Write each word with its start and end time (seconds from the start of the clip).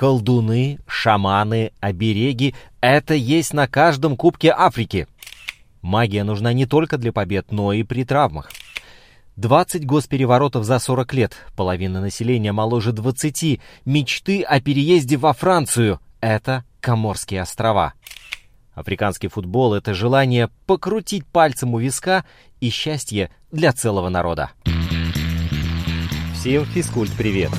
Колдуны, 0.00 0.78
шаманы, 0.86 1.72
обереги— 1.78 2.54
это 2.80 3.12
есть 3.12 3.52
на 3.52 3.68
каждом 3.68 4.16
кубке 4.16 4.50
Африки. 4.50 5.06
Магия 5.82 6.24
нужна 6.24 6.54
не 6.54 6.64
только 6.64 6.96
для 6.96 7.12
побед, 7.12 7.52
но 7.52 7.74
и 7.74 7.82
при 7.82 8.04
травмах. 8.04 8.50
20 9.36 9.84
госпереворотов 9.84 10.64
за 10.64 10.78
40 10.78 11.12
лет, 11.12 11.36
половина 11.54 12.00
населения 12.00 12.50
моложе 12.50 12.92
20, 12.92 13.60
мечты 13.84 14.40
о 14.40 14.58
переезде 14.62 15.18
во 15.18 15.34
Францию— 15.34 16.00
это 16.22 16.64
Коморские 16.80 17.42
острова. 17.42 17.92
Африканский 18.72 19.28
футбол— 19.28 19.74
это 19.74 19.92
желание 19.92 20.48
покрутить 20.64 21.26
пальцем 21.26 21.74
у 21.74 21.78
виска 21.78 22.24
и 22.58 22.70
счастье 22.70 23.28
для 23.52 23.74
целого 23.74 24.08
народа. 24.08 24.52
Всем 26.32 26.64
физкульт-привет! 26.64 27.50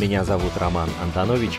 Меня 0.00 0.24
зовут 0.24 0.56
Роман 0.56 0.88
Антонович, 1.02 1.58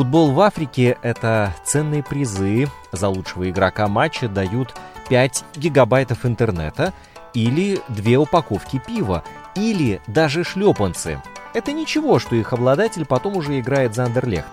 Футбол 0.00 0.30
в 0.32 0.40
Африке– 0.40 0.96
это 1.02 1.54
ценные 1.62 2.02
призы. 2.02 2.68
За 2.90 3.10
лучшего 3.10 3.50
игрока 3.50 3.86
матча 3.86 4.30
дают 4.30 4.74
5 5.10 5.44
гигабайтов 5.56 6.24
интернета 6.24 6.94
или 7.34 7.82
две 7.88 8.16
упаковки 8.16 8.80
пива, 8.86 9.22
или 9.54 10.00
даже 10.06 10.42
шлепанцы. 10.42 11.20
Это 11.52 11.72
ничего, 11.72 12.18
что 12.18 12.34
их 12.34 12.54
обладатель 12.54 13.04
потом 13.04 13.36
уже 13.36 13.60
играет 13.60 13.94
за 13.94 14.04
Андерлехт. 14.04 14.48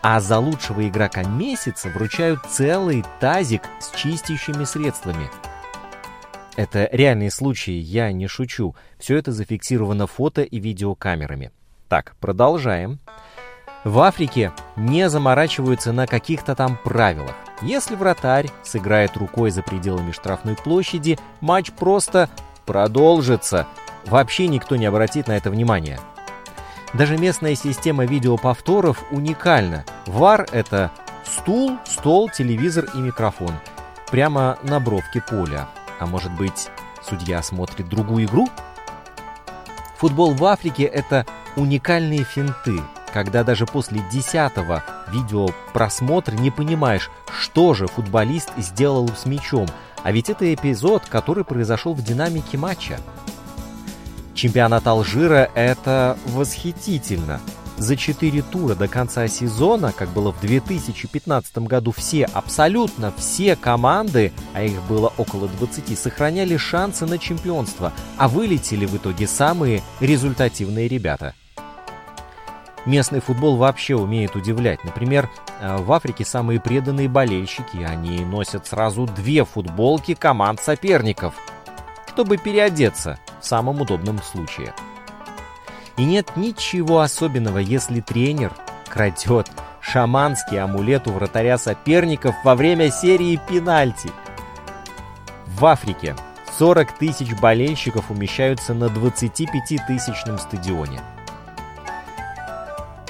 А 0.00 0.20
за 0.20 0.38
лучшего 0.38 0.86
игрока 0.86 1.24
месяца 1.24 1.88
вручают 1.88 2.46
целый 2.48 3.04
тазик 3.18 3.62
с 3.80 3.90
чистящими 3.96 4.62
средствами. 4.62 5.28
Это 6.54 6.88
реальные 6.92 7.32
случаи, 7.32 7.74
я 7.74 8.12
не 8.12 8.28
шучу. 8.28 8.76
Все 9.00 9.16
это 9.16 9.32
зафиксировано 9.32 10.06
фото 10.06 10.42
и 10.42 10.60
видеокамерами. 10.60 11.50
Так, 11.88 12.14
продолжаем. 12.20 13.00
В 13.84 14.00
Африке 14.00 14.52
не 14.76 15.08
заморачиваются 15.08 15.92
на 15.92 16.06
каких-то 16.06 16.54
там 16.54 16.76
правилах. 16.82 17.34
Если 17.62 17.94
вратарь 17.94 18.50
сыграет 18.62 19.16
рукой 19.16 19.50
за 19.50 19.62
пределами 19.62 20.12
штрафной 20.12 20.56
площади, 20.56 21.18
матч 21.40 21.72
просто 21.72 22.28
продолжится. 22.66 23.66
Вообще 24.06 24.48
никто 24.48 24.76
не 24.76 24.86
обратит 24.86 25.28
на 25.28 25.32
это 25.36 25.50
внимания. 25.50 26.00
Даже 26.92 27.18
местная 27.18 27.54
система 27.54 28.04
видеоповторов 28.04 29.04
уникальна. 29.10 29.84
ВАР— 30.06 30.46
это 30.52 30.90
стул, 31.24 31.78
стол, 31.84 32.30
телевизор 32.30 32.86
и 32.94 32.98
микрофон. 32.98 33.54
Прямо 34.10 34.58
на 34.62 34.80
бровке 34.80 35.20
поля. 35.20 35.68
А 36.00 36.06
может 36.06 36.32
быть, 36.32 36.68
судья 37.02 37.42
смотрит 37.42 37.88
другую 37.88 38.24
игру? 38.24 38.48
Футбол 39.98 40.32
в 40.34 40.44
Африке— 40.44 40.84
это 40.84 41.26
уникальные 41.56 42.24
финты, 42.24 42.80
когда 43.12 43.44
даже 43.44 43.66
после 43.66 44.02
десятого 44.10 44.82
видеопросмотра 45.10 46.34
не 46.34 46.50
понимаешь, 46.50 47.10
что 47.38 47.74
же 47.74 47.86
футболист 47.86 48.50
сделал 48.56 49.08
с 49.08 49.26
мячом, 49.26 49.66
а 50.02 50.12
ведь 50.12 50.30
это 50.30 50.52
эпизод, 50.52 51.04
который 51.08 51.44
произошел 51.44 51.94
в 51.94 52.02
динамике 52.02 52.56
матча. 52.56 52.98
Чемпионат 54.34 54.86
Алжира— 54.86 55.50
это 55.54 56.16
восхитительно. 56.26 57.40
За 57.78 57.96
четыре 57.96 58.42
тура 58.42 58.74
до 58.74 58.88
конца 58.88 59.28
сезона, 59.28 59.92
как 59.92 60.08
было 60.10 60.32
в 60.32 60.40
2015 60.40 61.58
году, 61.58 61.92
все, 61.92 62.24
абсолютно 62.24 63.12
все 63.16 63.54
команды, 63.54 64.32
а 64.52 64.64
их 64.64 64.82
было 64.88 65.12
около 65.16 65.46
20, 65.48 65.96
сохраняли 65.96 66.56
шансы 66.56 67.06
на 67.06 67.18
чемпионство, 67.18 67.92
а 68.16 68.28
вылетели 68.28 68.84
в 68.84 68.96
итоге 68.96 69.28
самые 69.28 69.82
результативные 70.00 70.88
ребята. 70.88 71.34
Местный 72.88 73.20
футбол 73.20 73.56
вообще 73.56 73.94
умеет 73.94 74.34
удивлять. 74.34 74.82
Например, 74.82 75.28
э, 75.60 75.76
в 75.76 75.92
Африке 75.92 76.24
самые 76.24 76.58
преданные 76.58 77.08
болельщики, 77.08 77.86
они 77.86 78.24
носят 78.24 78.66
сразу 78.66 79.04
две 79.04 79.44
футболки 79.44 80.14
команд 80.14 80.58
соперников, 80.60 81.34
чтобы 82.08 82.38
переодеться– 82.38 83.20
в 83.40 83.44
самом 83.46 83.82
удобном 83.82 84.22
случае. 84.22 84.72
И 85.98 86.04
нет 86.04 86.36
ничего 86.36 87.00
особенного, 87.00 87.58
если 87.58 88.00
тренер 88.00 88.52
крадет 88.88 89.50
шаманский 89.82 90.58
амулет 90.58 91.06
у 91.08 91.12
вратаря 91.12 91.58
соперников 91.58 92.34
во 92.42 92.54
время 92.54 92.90
серии 92.90 93.38
пенальти. 93.48 94.10
В 95.46 95.66
Африке 95.66 96.16
40 96.58 96.92
тысяч 96.92 97.34
болельщиков 97.38 98.10
умещаются 98.10 98.72
на 98.72 98.84
25-тысячном 98.84 100.38
стадионе. 100.38 101.00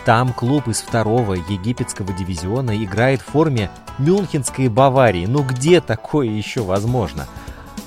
Там 0.08 0.32
клуб 0.32 0.68
из 0.68 0.80
второго 0.80 1.34
египетского 1.34 2.14
дивизиона 2.14 2.82
играет 2.82 3.20
в 3.20 3.26
форме 3.26 3.70
Мюнхенской 3.98 4.68
Баварии. 4.68 5.26
Ну 5.26 5.42
где 5.42 5.82
такое 5.82 6.28
еще 6.28 6.62
возможно? 6.62 7.26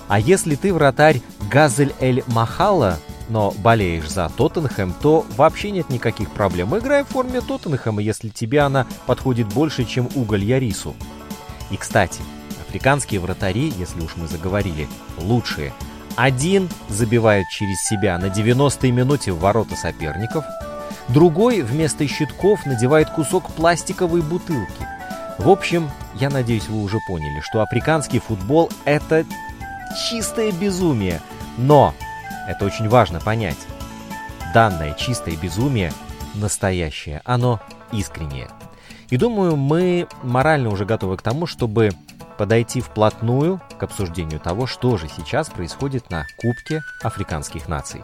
А 0.07 0.19
если 0.19 0.53
ты 0.53 0.71
вратарь 0.71 1.23
Газель-эль-Махала, 1.49 2.99
но 3.29 3.55
болеешь 3.57 4.07
за 4.07 4.29
Тоттенхэм, 4.29 4.93
то 5.01 5.25
вообще 5.35 5.71
нет 5.71 5.89
никаких 5.89 6.29
проблем. 6.29 6.77
Играй 6.77 7.03
в 7.03 7.07
форме 7.07 7.41
Тоттенхэма, 7.41 8.03
если 8.03 8.29
тебе 8.29 8.59
она 8.59 8.85
подходит 9.07 9.47
больше, 9.47 9.83
чем 9.83 10.07
уголь 10.13 10.43
Ярису. 10.43 10.93
И, 11.71 11.75
кстати, 11.75 12.21
африканские 12.67 13.19
вратари, 13.19 13.73
если 13.79 13.99
уж 13.99 14.15
мы 14.15 14.27
заговорили, 14.27 14.87
лучшие. 15.17 15.73
Один 16.17 16.69
забивает 16.87 17.47
через 17.49 17.81
себя 17.81 18.19
на 18.19 18.25
90-й 18.25 18.91
минуте 18.91 19.31
в 19.31 19.39
ворота 19.39 19.75
соперников, 19.75 20.45
другой 21.07 21.61
вместо 21.61 22.07
щитков 22.07 22.65
надевает 22.65 23.09
кусок 23.09 23.51
пластиковой 23.51 24.21
бутылки. 24.21 24.87
В 25.37 25.49
общем, 25.49 25.89
я 26.15 26.29
надеюсь, 26.29 26.67
вы 26.67 26.81
уже 26.81 26.99
поняли, 27.07 27.41
что 27.41 27.61
африканский 27.61 28.19
футбол– 28.19 28.69
это 28.85 29.25
чистое 30.09 30.51
безумие. 30.51 31.21
Но, 31.57 31.93
это 32.47 32.65
очень 32.65 32.87
важно 32.87 33.19
понять, 33.19 33.57
данное 34.53 34.93
чистое 34.93 35.35
безумие 35.35 35.91
настоящее, 36.35 37.21
оно 37.25 37.59
искреннее. 37.91 38.49
И 39.09 39.17
думаю, 39.17 39.55
мы 39.55 40.07
морально 40.23 40.69
уже 40.69 40.85
готовы 40.85 41.17
к 41.17 41.21
тому, 41.21 41.45
чтобы 41.45 41.91
подойти 42.37 42.81
вплотную 42.81 43.61
к 43.77 43.83
обсуждению 43.83 44.39
того, 44.39 44.65
что 44.65 44.97
же 44.97 45.07
сейчас 45.07 45.49
происходит 45.49 46.09
на 46.09 46.25
Кубке 46.37 46.81
африканских 47.03 47.67
наций. 47.67 48.01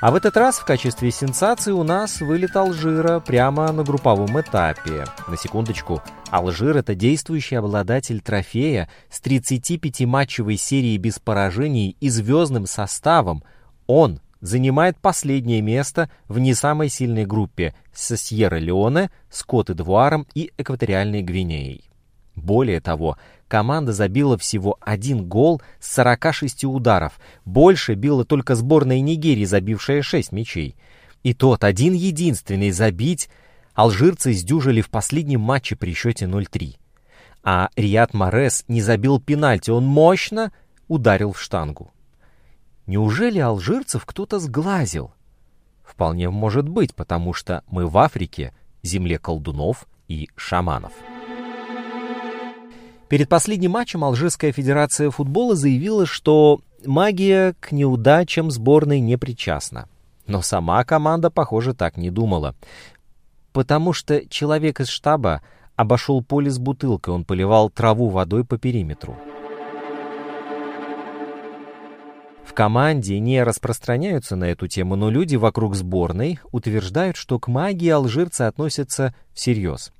А 0.00 0.12
в 0.12 0.14
этот 0.14 0.36
раз 0.36 0.60
в 0.60 0.64
качестве 0.64 1.10
сенсации 1.10 1.72
у 1.72 1.82
нас 1.82 2.20
вылет 2.20 2.54
Алжира 2.54 3.18
прямо 3.18 3.72
на 3.72 3.82
групповом 3.82 4.40
этапе. 4.40 5.04
На 5.26 5.36
секундочку, 5.36 6.00
Алжир– 6.30 6.76
это 6.78 6.94
действующий 6.94 7.56
обладатель 7.56 8.20
трофея 8.20 8.88
с 9.10 9.20
35-матчевой 9.20 10.56
серией 10.56 10.98
без 10.98 11.18
поражений 11.18 11.96
и 11.98 12.10
звездным 12.10 12.66
составом. 12.66 13.42
Он 13.88 14.20
занимает 14.40 14.98
последнее 14.98 15.62
место 15.62 16.08
в 16.28 16.38
не 16.38 16.54
самой 16.54 16.90
сильной 16.90 17.26
группе 17.26 17.74
со 17.92 18.16
Сьерра-Леоне, 18.16 19.10
Скотт-Эдуаром 19.30 20.28
и 20.32 20.52
Экваториальной 20.58 21.22
Гвинеей. 21.22 21.87
Более 22.38 22.80
того, 22.80 23.18
команда 23.48 23.92
забила 23.92 24.38
всего 24.38 24.78
один 24.80 25.26
гол 25.26 25.60
с 25.80 25.94
46 25.94 26.64
ударов. 26.64 27.18
Больше 27.44 27.94
била 27.94 28.24
только 28.24 28.54
сборная 28.54 29.00
Нигерии, 29.00 29.44
забившая 29.44 30.02
6 30.02 30.32
мячей. 30.32 30.76
И 31.22 31.34
тот 31.34 31.64
один 31.64 31.94
единственный 31.94 32.70
забить 32.70 33.28
алжирцы 33.74 34.32
сдюжили 34.32 34.80
в 34.80 34.88
последнем 34.88 35.40
матче 35.40 35.76
при 35.76 35.94
счете 35.94 36.26
0-3. 36.26 36.76
А 37.42 37.70
Рият 37.76 38.14
Морес 38.14 38.64
не 38.68 38.82
забил 38.82 39.20
пенальти, 39.20 39.70
он 39.70 39.84
мощно 39.84 40.52
ударил 40.86 41.32
в 41.32 41.40
штангу. 41.40 41.90
Неужели 42.86 43.38
алжирцев 43.38 44.04
кто-то 44.06 44.38
сглазил? 44.38 45.12
Вполне 45.84 46.30
может 46.30 46.68
быть, 46.68 46.94
потому 46.94 47.32
что 47.32 47.62
мы 47.68 47.86
в 47.86 47.98
Африке, 47.98 48.54
земле 48.82 49.18
колдунов 49.18 49.86
и 50.06 50.28
шаманов. 50.36 50.92
Перед 53.08 53.30
последним 53.30 53.72
матчем 53.72 54.04
Алжирская 54.04 54.52
федерация 54.52 55.10
футбола 55.10 55.56
заявила, 55.56 56.04
что 56.04 56.60
магия 56.84 57.54
к 57.58 57.72
неудачам 57.72 58.50
сборной 58.50 59.00
не 59.00 59.16
причастна. 59.16 59.88
Но 60.26 60.42
сама 60.42 60.84
команда, 60.84 61.30
похоже, 61.30 61.72
так 61.72 61.96
не 61.96 62.10
думала. 62.10 62.54
Потому 63.52 63.94
что 63.94 64.28
человек 64.28 64.80
из 64.80 64.88
штаба 64.88 65.40
обошел 65.74 66.22
поле 66.22 66.50
с 66.50 66.58
бутылкой, 66.58 67.14
он 67.14 67.24
поливал 67.24 67.70
траву 67.70 68.08
водой 68.08 68.44
по 68.44 68.58
периметру. 68.58 69.16
В 72.44 72.52
команде 72.52 73.18
не 73.20 73.42
распространяются 73.42 74.36
на 74.36 74.44
эту 74.44 74.66
тему, 74.66 74.96
но 74.96 75.08
люди 75.10 75.36
вокруг 75.36 75.76
сборной 75.76 76.40
утверждают, 76.52 77.16
что 77.16 77.38
к 77.38 77.48
магии 77.48 77.88
алжирцы 77.88 78.42
относятся 78.42 79.14
всерьез. 79.32 79.92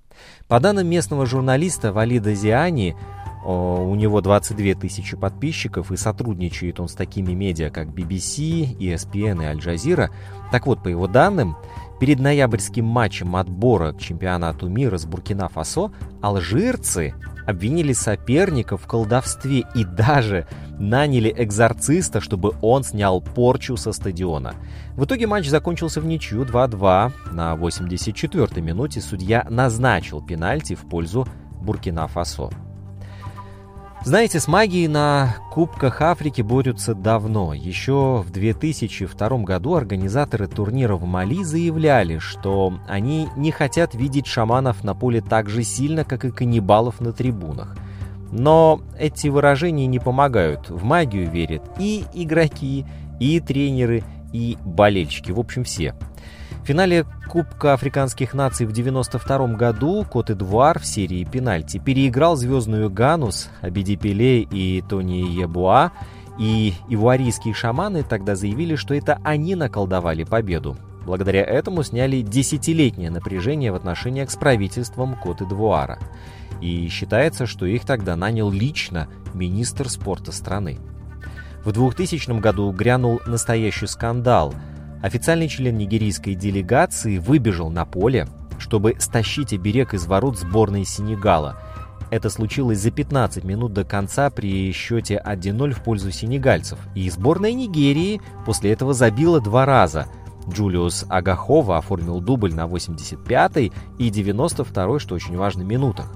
По 0.47 0.61
данным 0.61 0.89
местного 0.89 1.27
журналиста 1.27 1.93
Валида 1.93 2.35
Зиани, 2.35 2.97
у 3.45 3.95
него 3.95 4.21
22 4.21 4.75
тысячи 4.75 5.17
подписчиков, 5.17 5.93
и 5.93 5.97
сотрудничает 5.97 6.81
он 6.81 6.89
с 6.89 6.95
такими 6.95 7.33
медиа, 7.33 7.71
как 7.71 7.89
BBC, 7.89 8.77
ESPN 8.79 9.43
и 9.43 9.47
Аль 9.47 9.59
Джазира. 9.59 10.11
Так 10.51 10.67
вот, 10.67 10.83
по 10.83 10.89
его 10.89 11.07
данным, 11.07 11.57
перед 12.01 12.19
ноябрьским 12.19 12.85
матчем 12.85 13.37
отбора 13.37 13.93
к 13.93 14.01
чемпионату 14.01 14.69
мира 14.69 14.99
с 14.99 15.07
Буркина-Фасо 15.07 15.93
алжирцы 16.21 17.15
обвинили 17.49 17.95
соперников 17.95 18.83
в 18.83 18.87
колдовстве 18.87 19.65
и 19.75 19.83
даже 19.83 20.47
наняли 20.79 21.35
экзорциста, 21.35 22.21
чтобы 22.21 22.53
он 22.61 22.85
снял 22.85 23.23
порчу 23.23 23.79
со 23.79 23.93
стадиона. 23.93 24.55
В 24.97 25.05
итоге 25.05 25.27
матч 25.27 25.49
закончился 25.49 26.03
в 26.03 26.05
ничью 26.05 26.45
2-2. 26.45 27.13
На 27.33 27.55
84-й 27.55 28.61
минуте 28.61 29.01
судья 29.01 29.47
назначил 29.49 30.21
пенальти 30.21 30.75
в 30.75 30.87
пользу 30.91 31.27
Буркина-Фасо. 31.63 32.68
Знаете, 34.05 34.39
с 34.39 34.47
магией 34.47 34.87
на 34.87 35.37
Кубках 35.51 36.01
Африки 36.01 36.41
борются 36.41 36.95
давно. 36.95 37.53
Еще 37.53 38.23
в 38.25 38.31
2002 38.31 39.29
году 39.39 39.75
организаторы 39.75 40.47
турнира 40.47 40.95
в 40.95 41.05
Мали 41.05 41.43
заявляли, 41.43 42.19
что 42.19 42.79
они 42.87 43.29
не 43.37 43.51
хотят 43.51 43.95
видеть 43.95 44.27
шаманов 44.27 44.85
на 44.85 44.95
поле 44.95 45.21
так 45.21 45.51
же 45.51 45.63
сильно, 45.63 46.05
как 46.05 46.25
и 46.25 46.31
каннибалов 46.31 47.01
на 47.01 47.13
трибунах. 47.13 47.77
Но 48.31 48.81
эти 48.99 49.29
выражения 49.29 49.87
не 49.87 49.99
помогают. 49.99 50.71
В 50.71 50.85
магию 50.85 51.31
верят 51.31 51.63
и 51.79 52.05
игроки, 52.15 52.87
и 53.19 53.41
тренеры, 53.41 54.05
и 54.33 54.57
болельщики. 54.65 55.33
В 55.33 55.41
общем, 55.41 55.65
все. 55.65 55.95
В 56.69 56.71
финале 56.71 57.07
Кубка 57.31 57.73
африканских 57.73 58.35
наций 58.35 58.67
в 58.67 58.73
1992 58.73 59.57
году 59.57 60.05
Кот-Эдуар 60.05 60.79
в 60.79 60.85
серии 60.85 61.25
пенальти 61.25 61.79
переиграл 61.79 62.37
звездную 62.37 62.91
Ганус, 62.91 63.49
Абиди 63.63 63.97
Пеле 63.97 64.43
и 64.43 64.83
Тони 64.83 65.35
Ебуа, 65.41 65.93
и 66.39 66.75
ивуарийские 66.91 67.55
шаманы 67.55 68.03
тогда 68.03 68.37
заявили, 68.37 68.75
что 68.75 68.93
это 68.93 69.19
они 69.25 69.55
наколдовали 69.55 70.25
победу. 70.25 70.77
Благодаря 71.07 71.43
этому 71.43 71.83
сняли 71.83 72.21
десятилетнее 72.21 73.09
напряжение 73.09 73.73
в 73.73 73.77
отношениях 73.77 74.31
с 74.31 74.37
правительством 74.37 75.17
Кот-Эдуара. 75.17 75.99
И 76.61 76.87
считается, 76.89 77.47
что 77.47 77.65
их 77.65 77.87
тогда 77.87 78.15
нанял 78.15 78.51
лично 78.51 79.09
министр 79.33 79.89
спорта 79.89 80.33
страны. 80.33 80.81
В 81.65 81.73
2000 81.73 82.39
году 82.41 82.71
грянул 82.73 83.23
настоящий 83.27 83.87
скандал– 83.87 84.53
Официальный 85.03 85.49
член 85.49 85.79
нигерийской 85.79 86.35
делегации 86.35 87.19
выбежал 87.19 87.71
на 87.71 87.85
поле, 87.85 88.27
чтобы 88.59 88.97
стащить 88.99 89.53
оберег 89.53 89.95
из 89.95 90.07
ворот 90.07 90.39
сборной 90.39 90.85
Сенегала. 90.85 91.57
Это 92.11 92.31
случилось 92.31 92.81
за 92.81 92.91
15 92.91 93.45
минут 93.45 93.73
до 93.75 93.85
конца 93.85 94.31
при 94.31 94.73
счете 94.73 95.23
1-0 95.25 95.73
в 95.73 95.83
пользу 95.85 96.11
сенегальцев. 96.11 96.79
И 96.95 97.09
сборная 97.11 97.53
Нигерии 97.53 98.21
после 98.47 98.73
этого 98.73 98.95
забила 98.95 99.41
два 99.41 99.67
раза. 99.67 100.07
Джулиус 100.49 101.05
Агахова 101.09 101.77
оформил 101.77 102.21
дубль 102.21 102.55
на 102.55 102.67
85-й 102.67 103.73
и 103.99 104.11
92-й, 104.11 104.99
что 104.99 105.15
очень 105.15 105.37
важно, 105.37 105.63
минутах. 105.63 106.11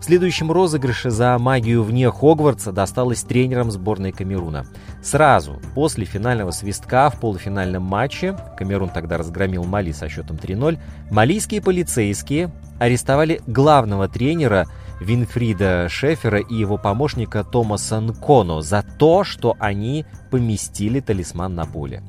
В 0.00 0.04
следующем 0.04 0.50
розыгрыше 0.50 1.10
за 1.10 1.36
магию 1.38 1.82
вне 1.82 2.10
Хогвартса 2.10 2.72
досталось 2.72 3.22
тренерам 3.22 3.70
сборной 3.70 4.12
Камеруна. 4.12 4.64
Сразу 5.02 5.60
после 5.74 6.06
финального 6.06 6.52
свистка 6.52 7.10
в 7.10 7.20
полуфинальном 7.20 7.82
матче, 7.82 8.34
Камерун 8.56 8.88
тогда 8.88 9.18
разгромил 9.18 9.64
Мали 9.64 9.92
со 9.92 10.08
счетом 10.08 10.38
3-0, 10.38 10.78
малийские 11.10 11.60
полицейские 11.60 12.50
арестовали 12.78 13.42
главного 13.46 14.08
тренера 14.08 14.66
Винфрида 15.02 15.88
Шефера 15.90 16.38
и 16.38 16.54
его 16.54 16.78
помощника 16.78 17.44
Томаса 17.44 18.00
Нконо 18.00 18.62
за 18.62 18.82
то, 18.98 19.22
что 19.22 19.54
они 19.58 20.06
поместили 20.30 21.00
талисман 21.00 21.54
на 21.54 21.66
поле. 21.66 22.02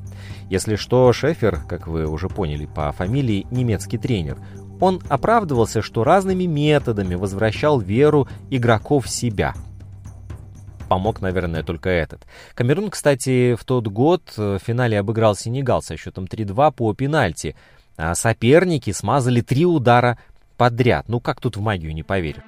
Если 0.48 0.76
что, 0.76 1.12
Шефер, 1.12 1.60
как 1.68 1.86
вы 1.86 2.06
уже 2.06 2.28
поняли 2.28 2.66
по 2.66 2.90
фамилии, 2.92 3.46
немецкий 3.50 3.98
тренер. 3.98 4.38
Он 4.82 5.00
оправдывался, 5.08 5.80
что 5.80 6.02
разными 6.02 6.42
методами 6.42 7.14
возвращал 7.14 7.78
веру 7.78 8.26
игроков 8.50 9.06
в 9.06 9.10
себя. 9.10 9.54
Помог, 10.88 11.20
наверное, 11.20 11.62
только 11.62 11.88
этот. 11.88 12.26
Камерун, 12.56 12.90
кстати, 12.90 13.54
в 13.54 13.64
тот 13.64 13.86
год 13.86 14.24
в 14.36 14.58
финале 14.58 14.98
обыграл 14.98 15.36
Сенегал 15.36 15.82
со 15.82 15.96
счетом 15.96 16.24
3-2 16.24 16.72
по 16.72 16.92
пенальти. 16.94 17.54
А 17.96 18.16
соперники 18.16 18.90
смазали 18.90 19.40
три 19.40 19.64
удара 19.66 20.18
подряд. 20.56 21.08
Ну 21.08 21.20
как 21.20 21.40
тут 21.40 21.56
в 21.56 21.60
магию 21.60 21.94
не 21.94 22.02
поверю. 22.02 22.42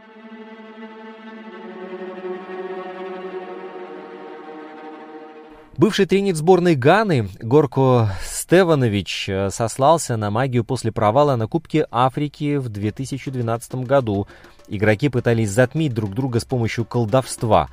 Бывший 5.77 6.07
тренер 6.07 6.37
сборной 6.37 6.77
Ганы 6.77 7.29
Горко 7.41 8.11
Стеванович 8.25 9.29
э, 9.29 9.51
сослался 9.51 10.17
на 10.17 10.31
магию 10.31 10.63
после 10.65 10.93
провала 10.93 11.35
на 11.35 11.49
Кубке 11.49 11.89
Африки 11.91 12.59
в 12.59 12.69
2012 12.69 13.75
году. 13.77 14.29
Игроки 14.69 15.09
пытались 15.09 15.51
затмить 15.51 15.93
друг 15.93 16.15
друга 16.15 16.39
с 16.39 16.45
помощью 16.45 16.85
колдовства. 16.85 17.71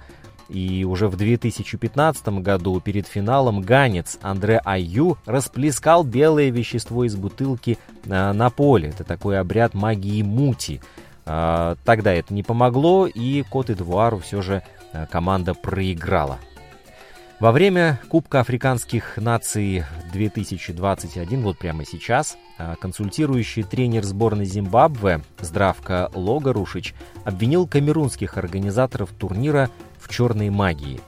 И 0.50 0.83
уже 0.83 1.09
в 1.09 1.15
2015 1.15 2.27
году 2.39 2.81
перед 2.81 3.06
финалом 3.06 3.62
ганец 3.62 4.18
Андре 4.24 4.59
Аю 4.65 5.19
расплескал 5.25 6.03
белое 6.03 6.50
вещество 6.50 7.03
из 7.03 7.15
бутылки 7.15 7.77
э, 8.06 8.31
на 8.31 8.50
поле. 8.50 8.89
Это 8.89 9.03
такой 9.03 9.39
обряд 9.39 9.75
магии 9.75 10.24
мути. 10.24 10.81
Э, 11.27 11.75
тогда 11.86 12.12
это 12.12 12.33
не 12.33 12.42
помогло, 12.42 13.06
и 13.06 13.44
Кот-Эдуару 13.44 14.18
все 14.18 14.42
же 14.42 14.63
команда 15.12 15.53
проиграла. 15.53 16.39
Во 17.42 17.52
время 17.52 18.00
Кубка 18.08 18.42
африканских 18.42 19.18
наций 19.18 19.84
2021, 20.14 21.42
вот 21.42 21.58
прямо 21.58 21.86
сейчас, 21.86 22.38
а, 22.60 22.76
консультирующий 22.76 23.64
тренер 23.64 24.04
сборной 24.04 24.46
Зимбабве 24.46 25.22
Здравка 25.40 26.12
Логарушич 26.13 26.94
обвинил 27.24 27.65
камерунских 27.65 28.38
организаторов 28.38 29.10
турнира 29.18 29.72
в 30.00 30.08
черной 30.08 30.51
магии. 30.51 31.01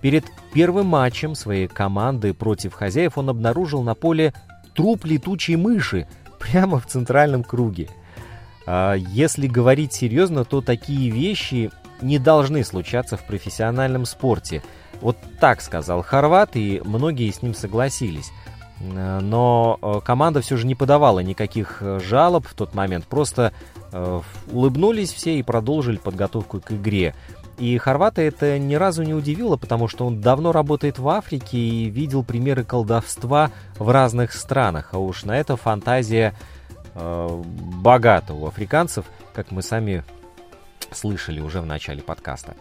Перед 0.00 0.24
первым 0.52 0.86
матчем 0.86 1.36
своей 1.36 1.68
команды 1.68 2.34
против 2.34 2.74
хозяев 2.74 3.16
он 3.16 3.28
обнаружил 3.28 3.84
на 3.84 3.94
поле 3.94 4.34
труп 4.74 5.04
летучей 5.04 5.54
мыши 5.54 6.08
прямо 6.40 6.80
в 6.80 6.88
центральном 6.88 7.44
круге. 7.44 7.88
А, 8.66 8.94
если 8.94 9.46
говорить 9.46 9.92
серьезно, 9.92 10.44
то 10.44 10.60
такие 10.60 11.08
вещи 11.10 11.70
не 12.02 12.18
должны 12.18 12.64
случаться 12.64 13.16
в 13.16 13.24
профессиональном 13.24 14.06
спорте– 14.06 14.60
вот 15.00 15.16
так 15.40 15.60
сказал 15.60 16.02
Хорват, 16.02 16.56
и 16.56 16.80
многие 16.84 17.30
с 17.30 17.42
ним 17.42 17.54
согласились. 17.54 18.30
Но 18.80 19.78
э, 19.82 20.00
команда 20.04 20.40
все 20.40 20.56
же 20.56 20.64
не 20.64 20.76
подавала 20.76 21.18
никаких 21.18 21.78
э, 21.80 21.98
жалоб 22.00 22.46
в 22.46 22.54
тот 22.54 22.74
момент, 22.74 23.06
просто 23.06 23.52
э, 23.90 24.20
улыбнулись 24.52 25.12
все 25.12 25.36
и 25.36 25.42
продолжили 25.42 25.96
подготовку 25.96 26.60
к 26.60 26.70
игре. 26.70 27.14
И 27.58 27.76
Хорвата 27.76 28.22
это 28.22 28.56
ни 28.56 28.76
разу 28.76 29.02
не 29.02 29.14
удивило, 29.14 29.56
потому 29.56 29.88
что 29.88 30.06
он 30.06 30.20
давно 30.20 30.52
работает 30.52 31.00
в 31.00 31.08
Африке 31.08 31.58
и 31.58 31.90
видел 31.90 32.22
примеры 32.22 32.62
колдовства 32.62 33.50
в 33.78 33.90
разных 33.90 34.32
странах. 34.32 34.90
А 34.92 34.98
уж 34.98 35.24
на 35.24 35.36
это 35.36 35.56
фантазия 35.56 36.34
э, 36.94 37.42
богата 37.82 38.32
у 38.32 38.46
африканцев, 38.46 39.06
как 39.34 39.50
мы 39.50 39.62
сами 39.62 40.04
слышали 40.92 41.40
уже 41.40 41.60
в 41.60 41.66
начале 41.66 42.02
подкаста. 42.02 42.54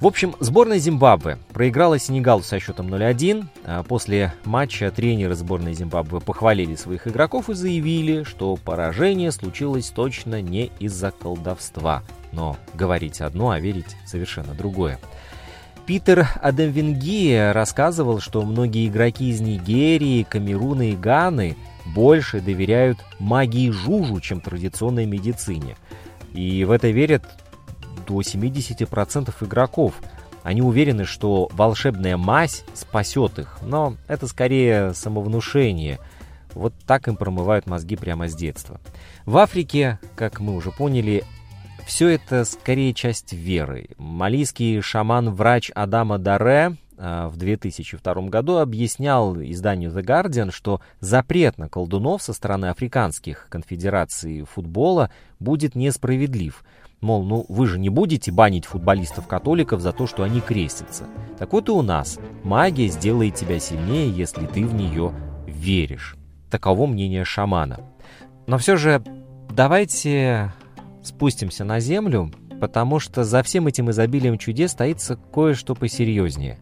В 0.00 0.06
общем, 0.06 0.34
сборная 0.40 0.78
Зимбабве 0.78 1.38
проиграла 1.52 1.98
Сенегалу 1.98 2.42
со 2.42 2.58
счетом 2.58 2.92
0-1. 2.92 3.46
А 3.64 3.82
после 3.82 4.34
матча 4.44 4.90
тренеры 4.90 5.34
сборной 5.34 5.74
Зимбабве 5.74 6.20
похвалили 6.20 6.74
своих 6.74 7.06
игроков 7.06 7.48
и 7.48 7.54
заявили, 7.54 8.24
что 8.24 8.56
поражение 8.56 9.30
случилось 9.32 9.90
точно 9.90 10.42
не 10.42 10.70
из-за 10.78 11.10
колдовства. 11.10 12.02
Но 12.32 12.56
говорить 12.74 13.20
одно, 13.20 13.50
а 13.50 13.60
верить 13.60 13.96
совершенно 14.04 14.54
другое. 14.54 14.98
Питер 15.86 16.26
Адемвингия 16.40 17.52
рассказывал, 17.52 18.18
что 18.18 18.42
многие 18.42 18.88
игроки 18.88 19.28
из 19.28 19.40
Нигерии, 19.40 20.22
Камеруна 20.22 20.90
и 20.90 20.96
Ганы 20.96 21.56
больше 21.84 22.40
доверяют 22.40 22.98
магии 23.18 23.70
Жужу, 23.70 24.20
чем 24.20 24.40
традиционной 24.40 25.04
медицине. 25.04 25.76
И 26.32 26.64
в 26.64 26.70
это 26.70 26.88
верят 26.88 27.22
до 28.06 28.20
70% 28.20 29.32
игроков. 29.44 29.94
Они 30.42 30.60
уверены, 30.60 31.04
что 31.04 31.48
волшебная 31.52 32.16
мазь 32.16 32.64
спасет 32.74 33.38
их, 33.38 33.58
но 33.62 33.96
это 34.08 34.26
скорее 34.26 34.92
самовнушение. 34.92 35.98
Вот 36.52 36.74
так 36.86 37.08
им 37.08 37.16
промывают 37.16 37.66
мозги 37.66 37.96
прямо 37.96 38.28
с 38.28 38.34
детства. 38.34 38.80
В 39.24 39.38
Африке, 39.38 39.98
как 40.16 40.40
мы 40.40 40.54
уже 40.54 40.70
поняли, 40.70 41.24
все 41.86 42.08
это 42.08 42.44
скорее 42.44 42.94
часть 42.94 43.32
веры. 43.32 43.88
Малийский 43.98 44.80
шаман-врач 44.80 45.70
Адама 45.74 46.18
Даре 46.18 46.76
а, 46.96 47.28
в 47.28 47.36
2002 47.36 48.14
году 48.28 48.58
объяснял 48.58 49.36
изданию 49.36 49.90
The 49.90 50.02
Guardian, 50.02 50.50
что 50.50 50.80
запрет 51.00 51.58
на 51.58 51.68
колдунов 51.68 52.22
со 52.22 52.32
стороны 52.32 52.66
африканских 52.66 53.46
конфедераций 53.50 54.44
футбола 54.44 55.10
будет 55.40 55.74
несправедлив. 55.74 56.64
Мол, 57.04 57.22
ну 57.22 57.44
вы 57.50 57.66
же 57.66 57.78
не 57.78 57.90
будете 57.90 58.32
банить 58.32 58.64
футболистов-католиков 58.64 59.82
за 59.82 59.92
то, 59.92 60.06
что 60.06 60.22
они 60.22 60.40
крестятся. 60.40 61.04
Так 61.38 61.52
вот 61.52 61.68
и 61.68 61.72
у 61.72 61.82
нас. 61.82 62.18
Магия 62.42 62.88
сделает 62.88 63.34
тебя 63.34 63.58
сильнее, 63.58 64.08
если 64.08 64.46
ты 64.46 64.64
в 64.64 64.72
нее 64.72 65.12
веришь. 65.46 66.16
Таково 66.50 66.86
мнение 66.86 67.26
шамана. 67.26 67.80
Но 68.46 68.56
все 68.56 68.76
же 68.76 69.04
давайте 69.50 70.54
спустимся 71.02 71.66
на 71.66 71.78
землю, 71.78 72.32
потому 72.58 73.00
что 73.00 73.22
за 73.22 73.42
всем 73.42 73.66
этим 73.66 73.90
изобилием 73.90 74.38
чудес 74.38 74.70
стоится 74.70 75.16
кое-что 75.16 75.74
посерьезнее. 75.74 76.58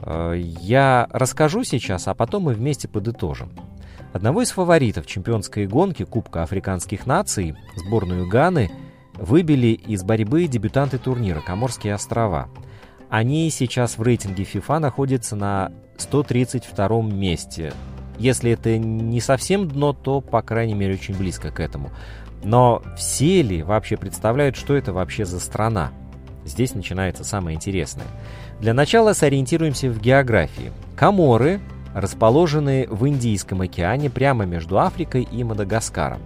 Э, 0.00 0.34
я 0.36 1.06
расскажу 1.12 1.62
сейчас, 1.62 2.08
а 2.08 2.14
потом 2.14 2.42
мы 2.42 2.54
вместе 2.54 2.88
подытожим. 2.88 3.52
Одного 4.12 4.42
из 4.42 4.50
фаворитов 4.50 5.06
чемпионской 5.06 5.68
гонки 5.68 6.04
Кубка 6.04 6.42
африканских 6.42 7.06
наций, 7.06 7.54
сборную 7.76 8.28
Ганы, 8.28 8.72
выбили 9.16 9.68
из 9.68 10.02
борьбы 10.02 10.46
дебютанты 10.46 10.98
турнира 10.98 11.40
Коморские 11.40 11.94
острова. 11.94 12.48
Они 13.08 13.50
сейчас 13.50 13.98
в 13.98 14.02
рейтинге 14.02 14.44
FIFA 14.44 14.78
находятся 14.78 15.36
на 15.36 15.72
132 15.98 17.02
месте. 17.02 17.72
Если 18.18 18.52
это 18.52 18.78
не 18.78 19.20
совсем 19.20 19.68
дно, 19.68 19.92
то, 19.92 20.20
по 20.20 20.42
крайней 20.42 20.74
мере, 20.74 20.94
очень 20.94 21.16
близко 21.16 21.50
к 21.50 21.60
этому. 21.60 21.90
Но 22.42 22.82
все 22.96 23.42
ли 23.42 23.62
вообще 23.62 23.96
представляют, 23.96 24.56
что 24.56 24.74
это 24.74 24.92
вообще 24.92 25.24
за 25.24 25.40
страна? 25.40 25.92
Здесь 26.44 26.74
начинается 26.74 27.24
самое 27.24 27.56
интересное. 27.56 28.06
Для 28.60 28.74
начала 28.74 29.14
сориентируемся 29.14 29.90
в 29.90 30.00
географии. 30.00 30.72
Коморы 30.96 31.60
расположены 31.94 32.86
в 32.90 33.08
Индийском 33.08 33.62
океане 33.62 34.10
прямо 34.10 34.44
между 34.44 34.78
Африкой 34.78 35.22
и 35.30 35.42
Мадагаскаром. 35.42 36.20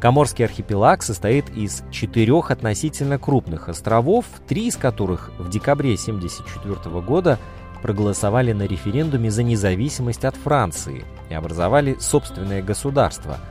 Коморский 0.00 0.44
архипелаг 0.44 1.02
состоит 1.02 1.50
из 1.56 1.82
четырех 1.90 2.50
относительно 2.50 3.18
крупных 3.18 3.68
островов, 3.68 4.26
три 4.46 4.68
из 4.68 4.76
которых 4.76 5.30
в 5.38 5.50
декабре 5.50 5.94
1974 5.94 7.00
года 7.00 7.38
проголосовали 7.82 8.52
на 8.52 8.62
референдуме 8.62 9.30
за 9.30 9.42
независимость 9.42 10.24
от 10.24 10.36
Франции 10.36 11.04
и 11.30 11.34
образовали 11.34 11.96
собственное 12.00 12.62
государство– 12.62 13.38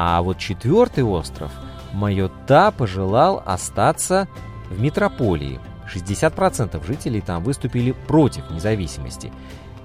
а 0.00 0.22
вот 0.22 0.38
четвертый 0.38 1.02
остров 1.02 1.50
Майота 1.92 2.70
пожелал 2.70 3.42
остаться 3.44 4.28
в 4.70 4.80
метрополии. 4.80 5.58
60% 5.92 6.86
жителей 6.86 7.20
там 7.20 7.42
выступили 7.42 7.90
против 8.06 8.48
независимости. 8.48 9.32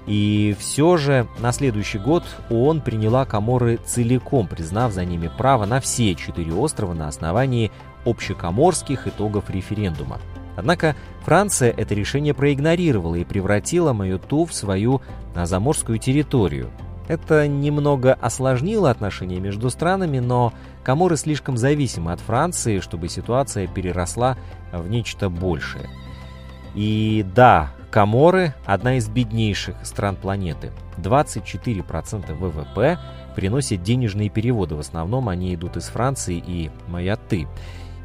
И 0.05 0.55
все 0.59 0.97
же 0.97 1.27
на 1.39 1.51
следующий 1.51 1.97
год 1.97 2.23
ООН 2.49 2.81
приняла 2.81 3.25
Коморы 3.25 3.79
целиком, 3.85 4.47
признав 4.47 4.91
за 4.91 5.05
ними 5.05 5.31
право 5.37 5.65
на 5.65 5.79
все 5.79 6.13
четыре 6.15 6.53
острова 6.53 6.93
на 6.93 7.07
основании 7.07 7.71
общекоморских 8.05 9.07
итогов 9.07 9.49
референдума. 9.49 10.19
Однако 10.55 10.95
Франция 11.23 11.71
это 11.71 11.95
решение 11.95 12.33
проигнорировала 12.33 13.15
и 13.15 13.23
превратила 13.23 13.93
Майоту 13.93 14.45
в 14.45 14.53
свою 14.53 15.01
заморскую 15.35 15.97
территорию– 15.99 16.69
это 17.07 17.47
немного 17.47 18.13
осложнило 18.13 18.89
отношения 18.89 19.39
между 19.39 19.69
странами, 19.69 20.19
но 20.19 20.53
Коморы 20.83 21.17
слишком 21.17 21.57
зависимы 21.57 22.11
от 22.11 22.19
Франции, 22.19 22.79
чтобы 22.79 23.09
ситуация 23.09 23.67
переросла 23.67 24.37
в 24.71 24.89
нечто 24.89 25.29
большее. 25.29 25.89
И 26.75 27.25
да, 27.35 27.71
Коморы– 27.93 28.55
одна 28.65 28.97
из 28.97 29.07
беднейших 29.07 29.75
стран 29.83 30.15
планеты. 30.15 30.71
24% 30.97 32.33
ВВП 32.33 32.97
приносят 33.35 33.83
денежные 33.83 34.29
переводы, 34.29 34.73
в 34.73 34.79
основном 34.79 35.29
они 35.29 35.53
идут 35.53 35.77
из 35.77 35.83
Франции 35.89 36.43
и 36.43 36.71
Майотты. 36.87 37.47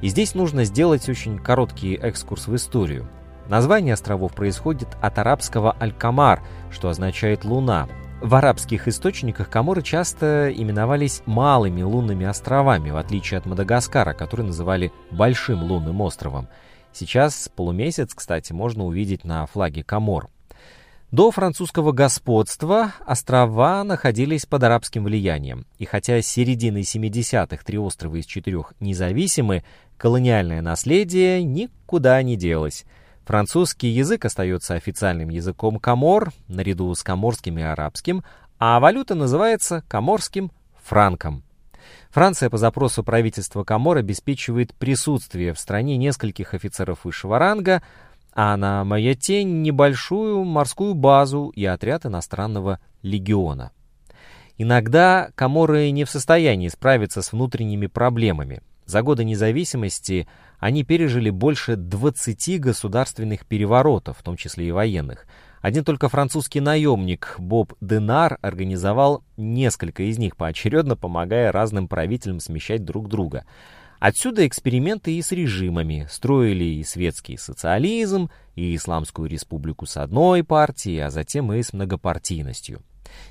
И 0.02 0.08
здесь 0.08 0.34
нужно 0.34 0.64
сделать 0.64 1.08
очень 1.08 1.38
короткий 1.38 1.94
экскурс 1.94 2.48
в 2.48 2.54
историю. 2.54 3.08
Название 3.48 3.94
островов 3.94 4.34
происходит 4.34 4.88
от 5.00 5.18
арабского 5.18 5.74
«аль-Камар», 5.80 6.42
что 6.70 6.90
означает 6.90 7.46
«луна», 7.46 7.88
в 8.20 8.34
арабских 8.34 8.88
источниках 8.88 9.48
Коморы 9.48 9.80
часто 9.80 10.52
именовались 10.52 11.22
малыми 11.24 11.82
лунными 11.82 12.26
островами, 12.26 12.90
в 12.90 12.96
отличие 12.96 13.38
от 13.38 13.46
Мадагаскара, 13.46 14.12
который 14.12 14.44
называли 14.44 14.92
Большим 15.12 15.62
лунным 15.62 16.00
островом. 16.02 16.48
Сейчас 16.98 17.48
полумесяц, 17.54 18.12
кстати, 18.12 18.52
можно 18.52 18.84
увидеть 18.84 19.22
на 19.24 19.46
флаге 19.46 19.84
Комор. 19.84 20.28
До 21.12 21.30
французского 21.30 21.92
господства 21.92 22.92
острова 23.06 23.84
находились 23.84 24.46
под 24.46 24.64
арабским 24.64 25.04
влиянием, 25.04 25.64
и 25.78 25.84
хотя 25.84 26.20
с 26.20 26.26
середины 26.26 26.78
70-х 26.78 27.64
три 27.64 27.78
острова 27.78 28.16
из 28.16 28.26
четырех 28.26 28.74
независимы, 28.80 29.62
колониальное 29.96 30.60
наследие 30.60 31.44
никуда 31.44 32.20
не 32.22 32.36
делось– 32.36 32.84
Французский 33.28 33.88
язык 33.88 34.24
остается 34.24 34.72
официальным 34.72 35.28
языком 35.28 35.78
Камор, 35.78 36.32
наряду 36.48 36.94
с 36.94 37.02
коморским 37.02 37.58
и 37.58 37.62
арабским, 37.62 38.24
а 38.58 38.80
валюта 38.80 39.14
называется 39.14 39.84
коморским 39.86 40.50
франком. 40.82 41.42
Франция 42.10 42.48
по 42.48 42.56
запросу 42.56 43.04
правительства 43.04 43.64
Камор 43.64 43.98
обеспечивает 43.98 44.74
присутствие 44.74 45.52
в 45.52 45.58
стране 45.58 45.96
нескольких 45.96 46.54
офицеров 46.54 47.04
высшего 47.04 47.38
ранга, 47.38 47.82
а 48.32 48.56
на 48.56 48.84
Майотте 48.84 49.44
небольшую 49.44 50.44
морскую 50.44 50.94
базу 50.94 51.52
и 51.54 51.64
отряд 51.64 52.06
иностранного 52.06 52.80
легиона. 53.02 53.72
Иногда 54.56 55.30
Каморы 55.34 55.90
не 55.90 56.04
в 56.04 56.10
состоянии 56.10 56.68
справиться 56.68 57.22
с 57.22 57.32
внутренними 57.32 57.86
проблемами. 57.86 58.62
За 58.86 59.02
годы 59.02 59.22
независимости 59.24 60.26
они 60.58 60.82
пережили 60.82 61.30
больше 61.30 61.76
20 61.76 62.58
государственных 62.60 63.46
переворотов, 63.46 64.18
в 64.18 64.22
том 64.22 64.36
числе 64.36 64.68
и 64.68 64.72
военных. 64.72 65.26
Один 65.60 65.84
только 65.84 66.08
французский 66.08 66.60
наемник 66.60 67.34
Боб 67.38 67.74
Денар 67.80 68.38
организовал 68.42 69.24
несколько 69.36 70.04
из 70.04 70.18
них, 70.18 70.36
поочередно 70.36 70.96
помогая 70.96 71.50
разным 71.52 71.88
правителям 71.88 72.40
смещать 72.40 72.84
друг 72.84 73.08
друга. 73.08 73.44
Отсюда 73.98 74.46
эксперименты 74.46 75.16
и 75.16 75.22
с 75.22 75.32
режимами. 75.32 76.06
Строили 76.08 76.64
и 76.64 76.84
светский 76.84 77.36
социализм, 77.36 78.30
и 78.54 78.76
исламскую 78.76 79.28
республику 79.28 79.86
с 79.86 79.96
одной 79.96 80.44
партией, 80.44 81.04
а 81.04 81.10
затем 81.10 81.52
и 81.52 81.62
с 81.62 81.72
многопартийностью. 81.72 82.82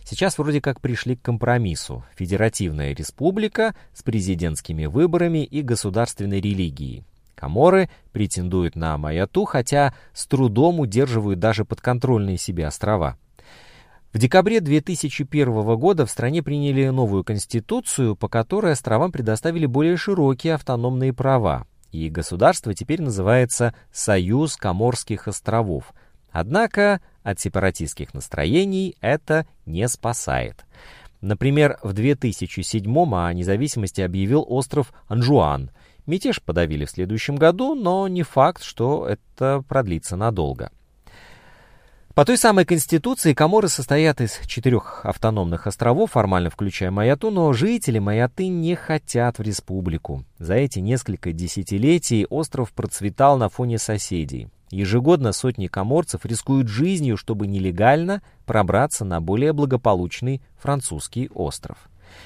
Сейчас 0.04 0.38
вроде 0.38 0.60
как 0.60 0.82
пришли 0.82 1.16
к 1.16 1.22
компромиссу. 1.22 2.04
Федеративная 2.16 2.94
республика 2.94 3.76
с 3.94 4.04
президентскими 4.04 4.88
выборами 4.88 5.46
и 5.46 5.62
государственной 5.62 6.42
религией. 6.42 7.06
Коморы 7.38 7.88
претендуют 8.14 8.76
на 8.76 8.98
Маяту, 8.98 9.46
хотя 9.46 9.94
с 10.12 10.26
трудом 10.26 10.80
удерживают 10.80 11.40
даже 11.40 11.66
подконтрольные 11.66 12.38
себе 12.38 12.66
острова. 12.66 13.16
В 14.12 14.18
декабре 14.18 14.60
2001 14.60 15.78
года 15.78 16.08
в 16.08 16.10
стране 16.10 16.42
приняли 16.42 16.88
новую 16.88 17.24
конституцию, 17.24 18.16
по 18.16 18.28
которой 18.28 18.72
островам 18.72 19.12
предоставили 19.12 19.68
более 19.68 19.98
широкие 19.98 20.56
автономные 20.56 21.14
права. 21.14 21.68
И 21.92 22.10
государство 22.10 22.74
теперь 22.74 23.04
называется 23.04 23.76
«Союз 23.94 24.56
Коморских 24.58 25.28
островов». 25.28 25.94
Однако 26.32 27.02
от 27.22 27.40
сепаратистских 27.40 28.16
настроений 28.16 28.96
это 29.00 29.46
не 29.68 29.88
спасает. 29.88 30.66
Например, 31.22 31.78
в 31.84 31.94
2007 31.94 33.14
о 33.14 33.32
независимости 33.32 34.02
объявил 34.02 34.44
остров 34.48 34.92
Анжуан– 35.08 35.70
Мятеж 36.08 36.42
подавили 36.42 36.86
в 36.86 36.90
следующем 36.90 37.36
году, 37.36 37.76
но 37.76 38.08
не 38.08 38.24
факт, 38.24 38.64
что 38.64 39.06
это 39.06 39.64
продлится 39.68 40.16
надолго. 40.16 40.72
По 42.18 42.26
той 42.26 42.36
самой 42.36 42.66
конституции 42.66 43.34
Коморы 43.34 43.68
состоят 43.68 44.22
из 44.22 44.40
четырех 44.48 45.06
автономных 45.06 45.68
островов, 45.68 46.14
формально 46.14 46.50
включая 46.50 46.90
Маяту, 46.90 47.30
но 47.30 47.54
жители 47.54 48.00
Маяты 48.00 48.48
не 48.48 48.74
хотят 48.74 49.38
в 49.38 49.44
республику. 49.44 50.26
За 50.40 50.56
эти 50.56 50.80
несколько 50.80 51.32
десятилетий 51.32 52.26
остров 52.28 52.72
процветал 52.72 53.38
на 53.38 53.50
фоне 53.50 53.78
соседей. 53.78 54.48
Ежегодно 54.72 55.32
сотни 55.32 55.68
коморцев 55.68 56.26
рискуют 56.26 56.70
жизнью, 56.70 57.18
чтобы 57.18 57.46
нелегально 57.46 58.24
пробраться 58.48 59.06
на 59.06 59.22
более 59.22 59.54
благополучный 59.54 60.42
французский 60.58 61.30
остров. 61.36 61.78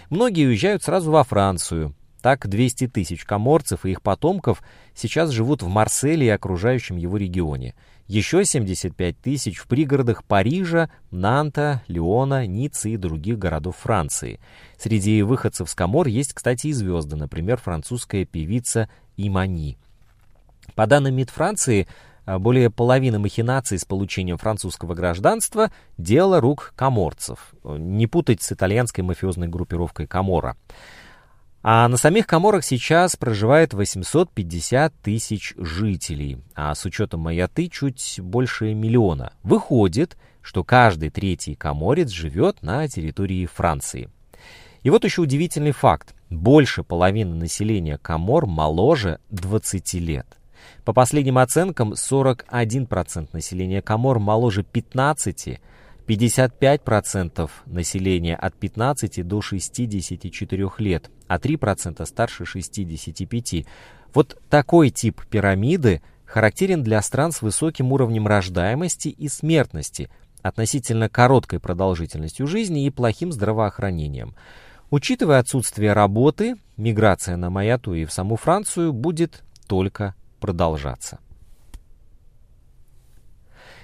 Многие 0.09 0.47
уезжают 0.47 0.83
сразу 0.83 1.11
во 1.11 1.25
Францию, 1.25 1.93
так 2.21 2.47
200 2.47 2.87
тысяч 2.87 3.25
коморцев 3.25 3.85
и 3.85 3.91
их 3.91 4.01
потомков 4.01 4.61
сейчас 4.93 5.31
живут 5.31 5.63
в 5.63 5.67
Марселе 5.67 6.27
и 6.27 6.29
окружающем 6.29 6.97
его 6.97 7.17
регионе. 7.17 7.75
еще 8.07 8.43
75 8.43 9.17
тысяч 9.19 9.57
в 9.57 9.67
пригородах 9.67 10.23
Парижа, 10.23 10.89
Нанта, 11.11 11.81
Лиона, 11.87 12.45
Ниццы 12.45 12.91
и 12.91 12.97
других 12.97 13.39
городов 13.39 13.77
Франции. 13.77 14.39
Среди 14.77 15.21
выходцев 15.23 15.69
с 15.69 15.75
Камор 15.75 16.07
есть, 16.07 16.33
кстати, 16.33 16.67
и 16.67 16.73
звезды, 16.73 17.15
например, 17.15 17.57
французская 17.57 18.25
певица 18.25 18.89
Имани. 19.15 19.77
По 20.75 20.87
данным 20.87 21.15
МИД 21.15 21.29
Франции, 21.29 21.87
а 22.25 22.37
более 22.37 22.69
половины 22.69 23.17
махинаций 23.19 23.79
с 23.79 23.85
получением 23.85 24.37
французского 24.37 24.93
гражданства– 24.93 25.71
дело 25.97 26.39
рук 26.39 26.73
коморцев. 26.75 27.53
Не 27.63 28.07
путать 28.07 28.41
с 28.41 28.51
итальянской 28.51 29.03
мафиозной 29.03 29.47
группировкой 29.47 30.07
Камора. 30.07 30.55
А 31.63 31.87
на 31.87 31.97
самих 31.97 32.25
Коморах 32.25 32.63
сейчас 32.63 33.15
проживает 33.15 33.73
850 33.73 34.93
тысяч 35.01 35.53
жителей, 35.57 36.39
а 36.55 36.73
с 36.73 36.85
учетом 36.85 37.21
Маяты 37.21 37.67
чуть 37.67 38.19
больше 38.19 38.73
миллиона. 38.73 39.33
Выходит, 39.43 40.17
что 40.41 40.63
каждый 40.63 41.11
третий 41.11 41.53
коморец 41.53 42.09
живет 42.09 42.63
на 42.63 42.87
территории 42.87 43.45
Франции. 43.45 44.09
И 44.81 44.89
вот 44.89 45.03
еще 45.03 45.21
удивительный 45.21 45.71
факт. 45.71 46.15
Больше 46.31 46.83
половины 46.83 47.35
населения 47.35 47.99
Комор 47.99 48.47
моложе 48.47 49.19
20 49.29 49.93
лет. 49.95 50.25
По 50.83 50.93
последним 50.93 51.37
оценкам, 51.37 51.93
41% 51.93 53.29
населения 53.33 53.83
Комор 53.83 54.17
моложе 54.17 54.63
15, 54.63 55.59
55% 56.11 57.49
населения 57.67 58.35
от 58.35 58.55
15 58.55 59.25
до 59.25 59.41
64 59.41 60.69
лет, 60.79 61.09
а 61.27 61.37
3% 61.37 62.05
старше 62.05 62.45
65. 62.45 63.65
Вот 64.13 64.41
такой 64.49 64.89
тип 64.89 65.21
пирамиды 65.29 66.01
характерен 66.25 66.83
для 66.83 67.01
стран 67.01 67.31
с 67.31 67.41
высоким 67.41 67.93
уровнем 67.93 68.27
рождаемости 68.27 69.07
и 69.07 69.29
смертности, 69.29 70.09
относительно 70.41 71.07
короткой 71.07 71.61
продолжительностью 71.61 72.45
жизни 72.45 72.85
и 72.85 72.89
плохим 72.89 73.31
здравоохранением. 73.31 74.35
Учитывая 74.89 75.39
отсутствие 75.39 75.93
работы, 75.93 76.55
миграция 76.75 77.37
на 77.37 77.49
Маяту 77.49 77.93
и 77.93 78.03
в 78.03 78.11
саму 78.11 78.35
Францию 78.35 78.91
будет 78.91 79.43
только 79.65 80.13
продолжаться. 80.41 81.19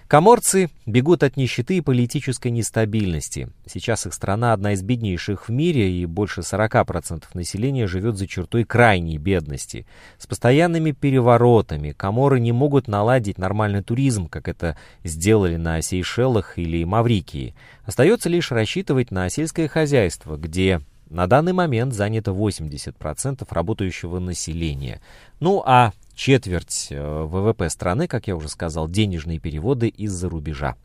Коморцы 0.08 0.70
бегут 0.86 1.22
от 1.22 1.36
нищеты 1.36 1.78
и 1.78 1.82
политической 1.82 2.48
нестабильности. 2.48 3.50
Сейчас 3.66 4.06
их 4.06 4.14
страна 4.14 4.54
одна 4.54 4.72
из 4.72 4.82
беднейших 4.82 5.50
в 5.50 5.52
мире, 5.52 5.92
и 5.92 6.06
больше 6.06 6.42
40% 6.42 7.26
населения 7.34 7.88
живет 7.88 8.16
за 8.16 8.26
чертой 8.26 8.64
крайней 8.64 9.18
бедности. 9.18 9.86
С 10.18 10.26
постоянными 10.26 10.92
переворотами 10.92 11.92
Коморы 11.92 12.40
не 12.40 12.54
могут 12.54 12.88
наладить 12.88 13.38
нормальный 13.38 13.84
туризм, 13.84 14.30
как 14.30 14.48
это 14.48 14.78
сделали 15.04 15.58
на 15.58 15.82
Сейшелах 15.82 16.58
или 16.58 16.86
Маврикии. 16.86 17.54
Остается 17.84 18.30
лишь 18.30 18.52
рассчитывать 18.52 19.12
на 19.12 19.28
сельское 19.28 19.68
хозяйство, 19.68 20.38
где 20.38 20.80
на 21.10 21.28
данный 21.28 21.52
момент 21.52 21.94
занято 21.94 22.32
80% 22.32 23.46
работающего 23.50 24.20
населения. 24.20 25.02
Ну 25.42 25.62
а 25.66 25.92
четверть 26.18 26.88
э, 26.90 27.24
ВВП 27.24 27.70
страны, 27.70 28.08
как 28.08 28.28
я 28.28 28.36
уже 28.36 28.50
сказал, 28.50 28.90
денежные 28.90 29.40
переводы 29.40 29.88
из-за 29.88 30.28
рубежа. 30.28 30.76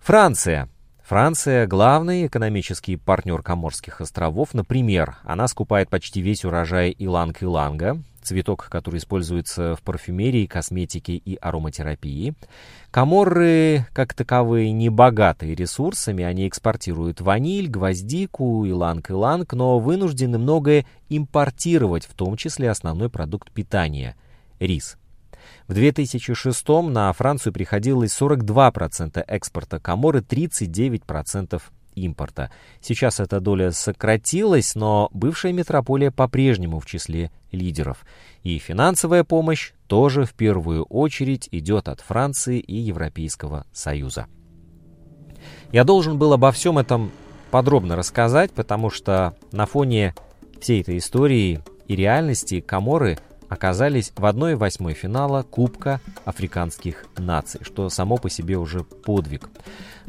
Франция. 0.00 0.68
Франция– 1.02 1.66
главный 1.68 2.26
экономический 2.26 2.96
партнер 2.96 3.42
Коморских 3.42 4.00
островов. 4.00 4.54
Например, 4.54 5.16
она 5.24 5.46
скупает 5.46 5.88
почти 5.90 6.20
весь 6.20 6.44
урожай 6.44 6.94
иланг-иланга, 6.98 8.02
цветок, 8.22 8.68
который 8.70 8.98
используется 8.98 9.76
в 9.76 9.82
парфюмерии, 9.82 10.46
косметике 10.46 11.14
и 11.14 11.36
ароматерапии. 11.36 12.34
Коморы, 12.90 13.86
как 13.92 14.14
таковые, 14.14 14.72
не 14.72 14.88
богатые 14.88 15.54
ресурсами, 15.54 16.24
они 16.24 16.48
экспортируют 16.48 17.20
ваниль, 17.20 17.68
гвоздику, 17.68 18.66
иланг-иланг, 18.66 19.52
но 19.52 19.78
вынуждены 19.78 20.38
многое 20.38 20.86
импортировать, 21.08 22.06
в 22.06 22.14
том 22.14 22.36
числе 22.36 22.70
основной 22.70 23.08
продукт 23.08 23.50
питания– 23.52 24.16
рис. 24.66 24.96
В 25.68 25.74
2006 25.74 26.68
на 26.88 27.12
Францию 27.12 27.52
приходилось 27.52 28.16
42% 28.18 29.22
экспорта 29.26 29.80
Коморы, 29.80 30.20
39% 30.20 31.62
импорта. 31.94 32.50
Сейчас 32.80 33.20
эта 33.20 33.40
доля 33.40 33.70
сократилась, 33.70 34.74
но 34.74 35.08
бывшая 35.12 35.52
метрополия 35.52 36.10
по-прежнему 36.10 36.80
в 36.80 36.86
числе 36.86 37.30
лидеров. 37.50 38.04
И 38.42 38.58
финансовая 38.58 39.24
помощь 39.24 39.72
тоже 39.86 40.24
в 40.24 40.32
первую 40.34 40.84
очередь 40.84 41.48
идет 41.52 41.88
от 41.88 42.00
Франции 42.00 42.58
и 42.58 42.76
Европейского 42.76 43.66
Союза. 43.72 44.26
Я 45.70 45.84
должен 45.84 46.18
был 46.18 46.32
обо 46.32 46.52
всем 46.52 46.78
этом 46.78 47.10
подробно 47.50 47.96
рассказать, 47.96 48.52
потому 48.52 48.90
что 48.90 49.34
на 49.52 49.66
фоне 49.66 50.14
всей 50.60 50.80
этой 50.80 50.98
истории 50.98 51.60
и 51.88 51.96
реальности 51.96 52.60
Коморы 52.60 53.18
оказались 53.52 54.12
в 54.16 54.24
1-8 54.24 54.94
финала 54.94 55.42
Кубка 55.42 56.00
африканских 56.24 57.04
наций, 57.18 57.60
что 57.62 57.90
само 57.90 58.16
по 58.16 58.30
себе 58.30 58.56
уже 58.56 58.82
подвиг. 58.82 59.50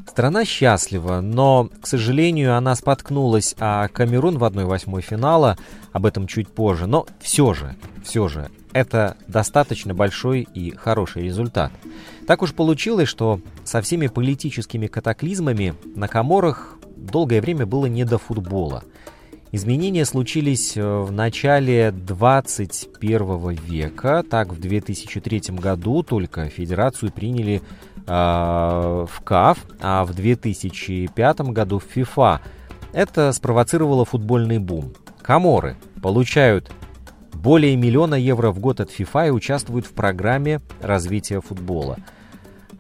Страна 0.08 0.46
счастлива, 0.46 1.20
но, 1.20 1.70
к 1.82 1.86
сожалению, 1.86 2.56
она 2.56 2.74
споткнулась, 2.76 3.54
а 3.60 3.90
Камерун 3.90 4.38
в 4.38 4.44
1-8 4.46 5.02
финала, 5.02 5.58
об 5.92 6.06
этом 6.06 6.26
чуть 6.26 6.48
позже, 6.48 6.88
но 6.88 7.06
все 7.20 7.54
же, 7.54 7.76
все 8.04 8.30
же, 8.30 8.50
это 8.72 9.18
достаточно 9.28 9.94
большой 9.94 10.48
и 10.54 10.72
хороший 10.72 11.24
результат. 11.24 11.72
Так 12.26 12.42
уж 12.42 12.54
получилось, 12.54 13.10
что 13.10 13.42
со 13.66 13.82
всеми 13.82 14.08
политическими 14.08 14.88
катаклизмами 14.88 15.76
на 15.96 16.08
Коморах 16.08 16.78
долгое 16.96 17.42
время 17.42 17.66
было 17.66 17.88
не 17.88 18.06
до 18.06 18.18
футбола. 18.18 18.84
Изменения 19.56 20.04
случились 20.06 20.76
э, 20.76 20.82
в 20.82 21.12
начале 21.12 21.92
21 21.92 23.50
века. 23.52 24.24
Так, 24.28 24.52
в 24.52 24.60
2003 24.60 25.42
году 25.52 26.02
только 26.02 26.50
Федерацию 26.50 27.12
приняли 27.12 27.62
э, 27.96 28.02
в 28.08 29.22
КАФ, 29.24 29.60
а 29.80 30.06
в 30.06 30.16
2005 30.16 31.42
году 31.52 31.78
в 31.78 31.84
ФИФА. 31.84 32.42
Это 32.94 33.32
спровоцировало 33.32 34.06
футбольный 34.06 34.58
бум. 34.58 34.92
Каморы 35.22 35.76
получают 36.02 36.72
более 37.32 37.76
миллиона 37.76 38.16
евро 38.16 38.50
в 38.50 38.58
год 38.58 38.80
от 38.80 38.90
ФИФА 38.90 39.28
и 39.28 39.30
участвуют 39.30 39.86
в 39.86 39.94
программе 39.94 40.62
развития 40.82 41.42
футбола. 41.42 42.00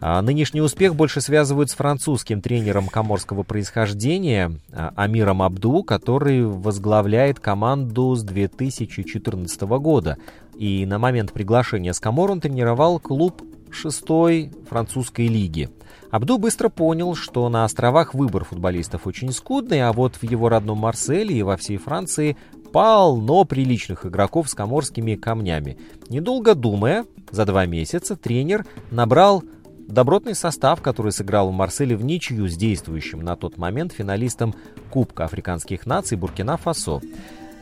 А 0.05 0.21
нынешний 0.21 0.59
успех 0.59 0.95
больше 0.95 1.21
связывают 1.21 1.69
с 1.69 1.75
французским 1.75 2.41
тренером 2.41 2.89
коморского 2.89 3.43
происхождения 3.43 4.51
а, 4.73 4.91
Амиром 4.97 5.41
Абду, 5.41 5.81
который 5.81 6.45
возглавляет 6.45 7.39
команду 7.39 8.13
с 8.13 8.21
2014 8.21 9.61
года. 9.61 10.17
И 10.57 10.85
на 10.85 10.99
момент 10.99 11.31
приглашения 11.31 11.93
с 11.93 12.01
Комор 12.01 12.31
он 12.31 12.41
тренировал 12.41 12.99
клуб 12.99 13.43
шестой 13.71 14.51
французской 14.69 15.27
лиги. 15.27 15.69
Абду 16.11 16.37
быстро 16.37 16.67
понял, 16.67 17.15
что 17.15 17.47
на 17.47 17.63
островах 17.63 18.13
выбор 18.13 18.43
футболистов 18.43 19.07
очень 19.07 19.31
скудный, 19.31 19.87
а 19.87 19.93
вот 19.93 20.15
в 20.15 20.23
его 20.23 20.49
родном 20.49 20.79
Марселе 20.79 21.33
и 21.33 21.43
во 21.43 21.55
всей 21.55 21.77
Франции 21.77 22.35
полно 22.73 23.45
приличных 23.45 24.05
игроков 24.05 24.49
с 24.49 24.53
коморскими 24.53 25.15
камнями. 25.15 25.77
Недолго 26.09 26.55
думая, 26.55 27.05
за 27.31 27.45
два 27.45 27.65
месяца 27.67 28.17
тренер 28.17 28.65
набрал 28.91 29.43
Добротный 29.87 30.33
состав, 30.33 30.81
который 30.81 31.11
сыграл 31.11 31.49
в 31.49 31.53
Марселе 31.53 31.95
в 31.95 32.03
ничью 32.03 32.47
с 32.47 32.55
действующим 32.55 33.19
на 33.19 33.35
тот 33.35 33.57
момент 33.57 33.93
финалистом 33.93 34.55
Кубка 34.89 35.25
африканских 35.25 35.85
наций 35.85 36.17
Буркина-Фасо. 36.17 37.01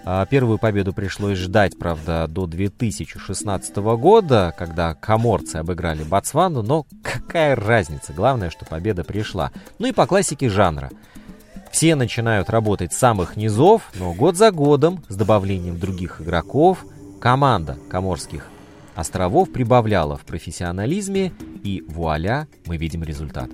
А, 0.04 0.26
первую 0.26 0.58
победу 0.58 0.94
пришлось 0.94 1.38
ждать, 1.38 1.78
правда, 1.78 2.28
до 2.28 2.48
2016 2.48 3.76
года, 3.76 4.54
когда 4.58 4.96
коморцы 4.96 5.58
обыграли 5.58 6.04
Ботсвану, 6.04 6.62
но 6.62 6.86
какая 7.04 7.56
разница, 7.56 8.14
главное, 8.14 8.50
что 8.50 8.66
победа 8.66 9.04
пришла. 9.04 9.52
Ну 9.80 9.88
и 9.88 9.92
по 9.92 10.08
классике 10.08 10.50
жанра. 10.50 10.90
Все 11.72 11.96
начинают 11.96 12.50
работать 12.50 12.94
с 12.94 12.98
самых 12.98 13.38
низов, 13.38 13.90
но 13.96 14.14
год 14.14 14.36
за 14.36 14.52
годом, 14.52 15.04
с 15.08 15.16
добавлением 15.16 15.80
других 15.80 16.22
игроков, 16.22 16.86
команда 17.20 17.78
коморских 17.90 18.48
островов 18.96 19.52
прибавляла 19.52 20.18
в 20.18 20.22
профессионализме, 20.22 21.32
и 21.64 21.84
вуаля, 21.88 22.48
мы 22.66 22.78
видим 22.78 23.04
результат. 23.04 23.50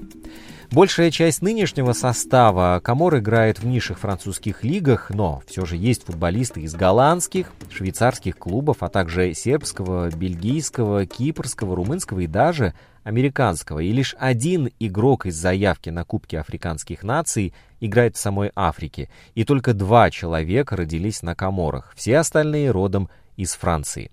Большая 0.70 1.12
часть 1.12 1.42
нынешнего 1.42 1.94
состава 1.94 2.82
Камор 2.84 3.20
играет 3.20 3.60
в 3.60 3.66
низших 3.66 4.00
французских 4.00 4.66
лигах, 4.66 5.10
но 5.10 5.42
все 5.48 5.66
же 5.66 5.78
есть 5.78 6.04
футболисты 6.04 6.62
из 6.62 6.76
голландских, 6.76 7.54
швейцарских 7.72 8.38
клубов, 8.38 8.78
а 8.82 8.90
также 8.90 9.34
сербского, 9.34 10.10
бельгийского, 10.10 11.06
кипрского, 11.06 11.74
румынского 11.74 12.20
и 12.20 12.28
даже 12.28 12.74
американского. 13.06 13.80
И 13.80 13.94
лишь 13.94 14.14
один 14.20 14.70
игрок 14.78 15.26
из 15.26 15.36
заявки 15.36 15.90
на 15.90 16.04
Кубки 16.04 16.36
африканских 16.36 17.02
наций 17.02 17.54
играет 17.80 18.18
в 18.18 18.20
самой 18.20 18.52
Африке. 18.54 19.10
И 19.36 19.46
только 19.46 19.74
два 19.74 20.12
человека 20.12 20.76
родились 20.76 21.22
на 21.22 21.34
Каморах, 21.34 21.94
все 21.96 22.18
остальные 22.18 22.72
родом 22.72 23.10
из 23.38 23.54
Франции. 23.54 24.12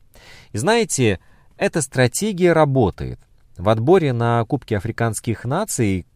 И 0.53 0.59
знаете, 0.59 1.21
эта 1.57 1.83
стратегия 1.83 2.53
работает. 2.53 3.21
В 3.57 3.69
отборе 3.69 4.13
на 4.13 4.45
Кубке 4.45 4.77
африканских 4.77 5.45
наций 5.45 6.07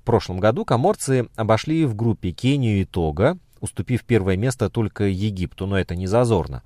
в 0.00 0.04
прошлом 0.04 0.38
году 0.38 0.64
коморцы 0.64 1.28
обошли 1.34 1.86
в 1.86 1.94
группе 1.94 2.30
Кению 2.30 2.82
и 2.82 2.84
Тога, 2.84 3.38
уступив 3.60 4.04
первое 4.04 4.36
место 4.36 4.68
только 4.68 5.04
Египту, 5.04 5.66
но 5.66 5.78
это 5.78 5.96
не 5.96 6.06
зазорно. 6.06 6.62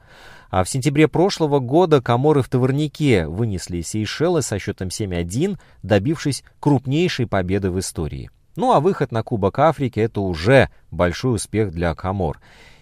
А 0.51 0.65
в 0.65 0.69
сентябре 0.69 1.09
прошлого 1.09 1.61
года 1.61 2.03
Коморы 2.03 2.43
в 2.43 2.49
Товарнике 2.49 3.27
вынесли 3.27 3.81
Сейшелы 3.81 4.43
со 4.43 4.59
счетом 4.59 4.89
7-1, 4.89 5.59
добившись 5.83 6.43
крупнейшей 6.59 7.27
победы 7.27 7.71
в 7.71 7.79
истории. 7.79 8.31
Ну 8.57 8.73
а 8.73 8.81
выход 8.81 9.13
на 9.13 9.23
Кубок 9.23 9.59
Африки– 9.61 10.01
это 10.01 10.21
уже 10.21 10.69
большой 10.91 11.37
успех 11.37 11.71
для 11.71 11.95
Комор. 11.95 12.41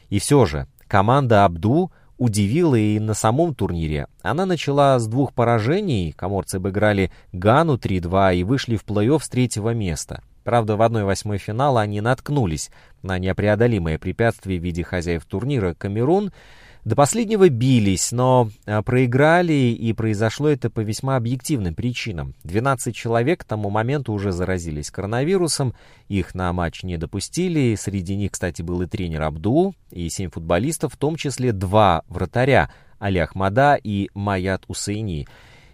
И 0.08 0.18
все 0.18 0.46
же, 0.46 0.66
команда 0.88 1.44
Абду 1.44 1.92
удивила 2.18 2.74
и 2.74 2.98
на 2.98 3.14
самом 3.14 3.54
турнире. 3.54 4.06
Она 4.22 4.46
начала 4.46 4.98
с 4.98 5.06
двух 5.06 5.32
поражений, 5.32 6.12
коморцы 6.12 6.56
обыграли 6.56 7.10
Гану 7.32 7.76
3-2 7.76 8.36
и 8.36 8.44
вышли 8.44 8.76
в 8.76 8.84
плей-офф 8.84 9.22
с 9.22 9.28
третьего 9.28 9.74
места. 9.74 10.22
Правда, 10.44 10.76
в 10.76 10.82
1-8 10.82 11.38
финала 11.38 11.80
они 11.80 12.00
наткнулись 12.00 12.70
на 13.02 13.18
непреодолимое 13.18 13.98
препятствие 13.98 14.60
в 14.60 14.62
виде 14.62 14.84
хозяев 14.84 15.24
турнира 15.24 15.74
Камерун– 15.74 16.32
до 16.86 16.94
последнего 16.94 17.48
бились, 17.48 18.12
но 18.12 18.48
а, 18.64 18.80
проиграли, 18.80 19.52
и 19.52 19.92
произошло 19.92 20.48
это 20.48 20.70
по 20.70 20.78
весьма 20.78 21.16
объективным 21.16 21.74
причинам. 21.74 22.34
12 22.44 22.94
человек 22.94 23.40
к 23.40 23.44
тому 23.44 23.70
моменту 23.70 24.12
уже 24.12 24.30
заразились 24.30 24.92
коронавирусом, 24.92 25.74
их 26.06 26.36
на 26.36 26.52
матч 26.52 26.84
не 26.84 26.96
допустили. 26.96 27.74
Среди 27.74 28.14
них, 28.14 28.30
кстати, 28.30 28.62
был 28.62 28.82
и 28.82 28.86
тренер 28.86 29.22
Абдул, 29.22 29.74
и 29.90 30.08
7 30.08 30.30
футболистов, 30.30 30.94
в 30.94 30.96
том 30.96 31.16
числе 31.16 31.50
два 31.50 32.04
вратаря, 32.08 32.70
Али 33.00 33.18
Ахмада 33.18 33.76
и 33.82 34.08
Маят 34.14 34.62
Усейни. 34.68 35.26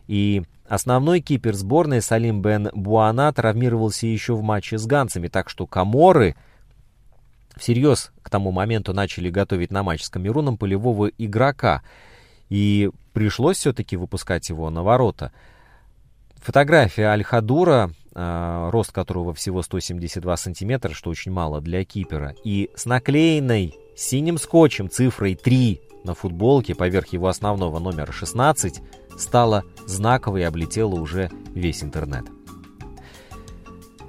И 0.08 0.44
основной 0.66 1.20
кипер 1.20 1.54
сборной 1.54 2.00
Салим 2.00 2.40
Бен 2.40 2.70
Буана 2.72 3.30
травмировался 3.34 4.06
еще 4.06 4.34
в 4.34 4.40
матче 4.40 4.78
с 4.78 4.86
ганцами, 4.86 5.28
так 5.28 5.50
что 5.50 5.66
Каморы— 5.66 6.36
всерьез 7.56 8.12
к 8.22 8.30
тому 8.30 8.50
моменту 8.50 8.92
начали 8.92 9.30
готовить 9.30 9.70
на 9.70 9.82
матч 9.82 10.02
с 10.02 10.08
Камеруном 10.08 10.56
полевого 10.56 11.06
игрока. 11.06 11.82
И 12.48 12.90
пришлось 13.12 13.58
все-таки 13.58 13.96
выпускать 13.96 14.48
его 14.48 14.70
на 14.70 14.82
ворота. 14.82 15.32
Фотография 16.36 17.06
Аль-Хадура, 17.06 17.92
э, 18.14 18.68
рост 18.72 18.92
которого 18.92 19.32
всего 19.32 19.62
172 19.62 20.36
сантиметра, 20.36 20.92
что 20.92 21.10
очень 21.10 21.30
мало 21.30 21.60
для 21.60 21.84
кипера, 21.84 22.34
и 22.44 22.70
с 22.74 22.84
наклеенной 22.84 23.74
синим 23.96 24.38
скотчем 24.38 24.90
цифрой 24.90 25.34
3 25.36 25.80
на 26.04 26.14
футболке 26.14 26.74
поверх 26.74 27.08
его 27.08 27.28
основного 27.28 27.78
номера 27.78 28.10
16 28.10 28.80
стала 29.16 29.62
знаковой 29.86 30.40
и 30.40 30.44
облетела 30.44 30.94
уже 30.94 31.30
весь 31.54 31.84
интернет. 31.84 32.24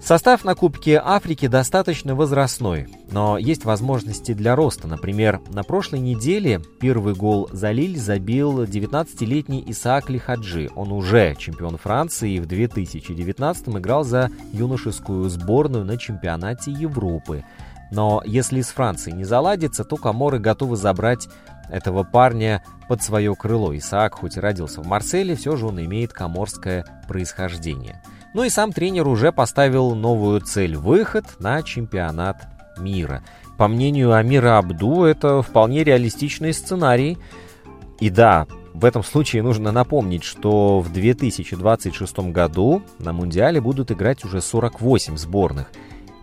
Состав 0.05 0.43
на 0.43 0.53
Кубке 0.53 1.01
Африки 1.01 1.47
достаточно 1.47 2.13
возрастной, 2.13 2.89
но 3.09 3.37
есть 3.37 3.63
возможности 3.63 4.33
для 4.33 4.53
роста. 4.53 4.85
Например, 4.85 5.39
на 5.47 5.63
прошлой 5.63 5.99
неделе 5.99 6.59
первый 6.81 7.15
гол 7.15 7.47
за 7.53 7.71
Лиль 7.71 7.97
забил 7.97 8.63
19-летний 8.63 9.63
Исаак 9.67 10.09
Лихаджи. 10.09 10.69
Он 10.75 10.91
уже 10.91 11.35
чемпион 11.35 11.77
Франции 11.77 12.33
и 12.33 12.39
в 12.41 12.47
2019 12.47 13.69
играл 13.69 14.03
за 14.03 14.29
юношескую 14.51 15.29
сборную 15.29 15.85
на 15.85 15.97
чемпионате 15.97 16.71
Европы. 16.71 17.45
Но 17.89 18.21
если 18.25 18.59
с 18.59 18.71
Францией 18.71 19.15
не 19.15 19.23
заладится, 19.23 19.85
то 19.85 19.95
Коморы 19.95 20.37
готовы 20.37 20.75
забрать 20.75 21.29
этого 21.69 22.03
парня 22.03 22.61
под 22.89 23.01
свое 23.01 23.33
крыло. 23.35 23.73
Исаак 23.77 24.15
хоть 24.15 24.35
и 24.35 24.41
родился 24.41 24.81
в 24.81 24.85
Марселе, 24.85 25.35
все 25.35 25.55
же 25.55 25.67
он 25.67 25.79
имеет 25.79 26.11
коморское 26.11 26.83
происхождение. 27.07 28.01
Ну 28.33 28.43
и 28.43 28.49
сам 28.49 28.73
тренер 28.73 29.07
уже 29.07 29.31
поставил 29.31 29.93
новую 29.93 30.41
цель– 30.41 30.75
выход 30.77 31.25
на 31.39 31.61
чемпионат 31.61 32.47
мира. 32.79 33.23
По 33.57 33.67
мнению 33.67 34.13
Амира 34.13 34.57
Абду, 34.57 35.03
это 35.03 35.43
вполне 35.43 35.83
реалистичный 35.83 36.53
сценарий. 36.53 37.19
И 37.99 38.09
да, 38.09 38.47
в 38.73 38.85
этом 38.85 39.03
случае 39.03 39.43
нужно 39.43 39.71
напомнить, 39.71 40.23
что 40.23 40.79
в 40.79 40.91
2026 40.91 42.19
году 42.31 42.81
на 42.97 43.13
Мундиале 43.13 43.61
будут 43.61 43.91
играть 43.91 44.25
уже 44.25 44.41
48 44.41 45.15
сборных. 45.15 45.71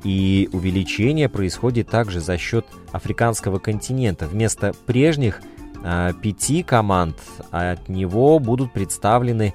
И 0.02 0.48
увеличение 0.52 1.28
происходит 1.28 1.88
также 1.88 2.20
за 2.20 2.38
счет 2.38 2.66
африканского 2.90 3.58
континента. 3.60 4.26
Вместо 4.26 4.72
прежних 4.86 5.40
э, 5.84 6.12
пяти 6.20 6.64
команд 6.64 7.16
от 7.52 7.88
него 7.88 8.40
будут 8.40 8.72
представлены 8.72 9.54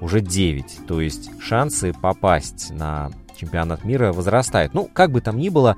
уже 0.00 0.20
9. 0.20 0.86
То 0.86 1.00
есть 1.00 1.30
шансы 1.40 1.92
попасть 1.92 2.70
на 2.70 3.10
чемпионат 3.36 3.84
мира 3.84 4.12
возрастают. 4.12 4.74
Ну, 4.74 4.88
как 4.92 5.10
бы 5.10 5.20
там 5.20 5.38
ни 5.38 5.48
было, 5.48 5.76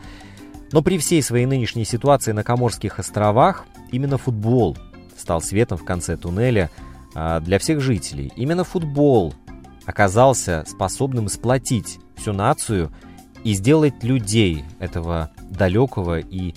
но 0.72 0.82
при 0.82 0.98
всей 0.98 1.22
своей 1.22 1.46
нынешней 1.46 1.84
ситуации 1.84 2.32
на 2.32 2.44
Коморских 2.44 2.98
островах 2.98 3.66
именно 3.90 4.18
футбол 4.18 4.76
стал 5.16 5.40
светом 5.40 5.78
в 5.78 5.84
конце 5.84 6.16
туннеля 6.16 6.70
а, 7.14 7.40
для 7.40 7.58
всех 7.58 7.80
жителей. 7.80 8.32
Именно 8.36 8.64
футбол 8.64 9.34
оказался 9.86 10.64
способным 10.68 11.28
сплотить 11.28 11.98
всю 12.16 12.32
нацию 12.32 12.92
и 13.44 13.54
сделать 13.54 14.02
людей 14.02 14.64
этого 14.78 15.30
далекого 15.50 16.18
и 16.18 16.54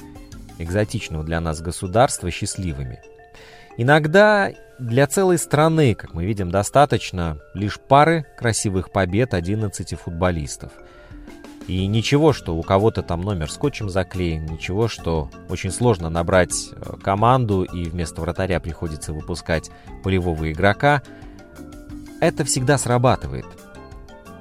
экзотичного 0.58 1.24
для 1.24 1.40
нас 1.40 1.62
государства 1.62 2.30
счастливыми. 2.30 3.00
Иногда 3.78 4.52
для 4.80 5.08
целой 5.08 5.38
страны, 5.38 5.94
как 5.96 6.14
мы 6.14 6.26
видим, 6.26 6.50
достаточно 6.50 7.38
лишь 7.54 7.80
пары 7.80 8.26
красивых 8.38 8.92
побед 8.92 9.34
11 9.34 10.00
футболистов. 10.00 10.72
И 11.68 11.86
ничего, 11.86 12.34
что 12.34 12.56
у 12.56 12.64
кого-то 12.64 13.04
там 13.04 13.22
номер 13.22 13.50
скотчем 13.50 13.90
заклеен, 13.90 14.46
ничего, 14.46 14.88
что 14.88 15.30
очень 15.48 15.72
сложно 15.72 16.10
набрать 16.10 16.72
э, 16.72 16.98
команду 17.02 17.64
и 17.64 17.86
вместо 17.86 18.20
вратаря 18.22 18.60
приходится 18.60 19.14
выпускать 19.14 19.70
полевого 20.04 20.52
игрока. 20.52 21.04
Это 22.20 22.44
всегда 22.44 22.78
срабатывает. 22.78 23.46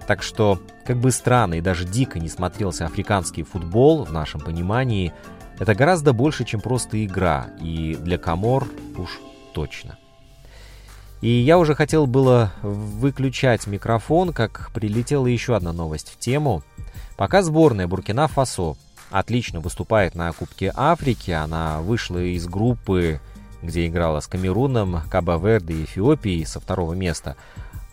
Так 0.06 0.22
что, 0.22 0.60
как 0.86 0.96
бы 0.96 1.10
странно 1.10 1.54
и 1.54 1.60
даже 1.60 1.84
дико 1.84 2.18
не 2.18 2.28
смотрелся 2.28 2.86
африканский 2.86 3.42
футбол 3.42 4.04
в 4.04 4.12
нашем 4.12 4.40
понимании, 4.40 5.12
это 5.58 5.74
гораздо 5.74 6.14
больше, 6.14 6.44
чем 6.44 6.62
просто 6.62 7.04
игра, 7.04 7.50
и 7.60 7.94
для 8.00 8.16
Камор 8.16 8.66
уж 9.00 9.18
точно. 9.52 9.98
И 11.20 11.28
я 11.28 11.58
уже 11.58 11.74
хотел 11.74 12.06
было 12.06 12.52
выключать 12.62 13.66
микрофон, 13.66 14.32
как 14.32 14.70
прилетела 14.72 15.26
еще 15.26 15.54
одна 15.54 15.72
новость 15.72 16.10
в 16.10 16.18
тему. 16.18 16.62
Пока 17.16 17.42
сборная 17.42 17.86
Буркина-Фасо 17.86 18.76
отлично 19.10 19.60
выступает 19.60 20.14
на 20.14 20.32
Кубке 20.32 20.72
Африки, 20.74 21.30
она 21.30 21.80
вышла 21.82 22.18
из 22.18 22.46
группы, 22.46 23.20
где 23.62 23.86
играла 23.86 24.20
с 24.20 24.26
Камеруном, 24.28 25.02
Кабо-Верде 25.10 25.74
и 25.74 25.84
Эфиопией 25.84 26.46
со 26.46 26.58
второго 26.58 26.94
места, 26.94 27.36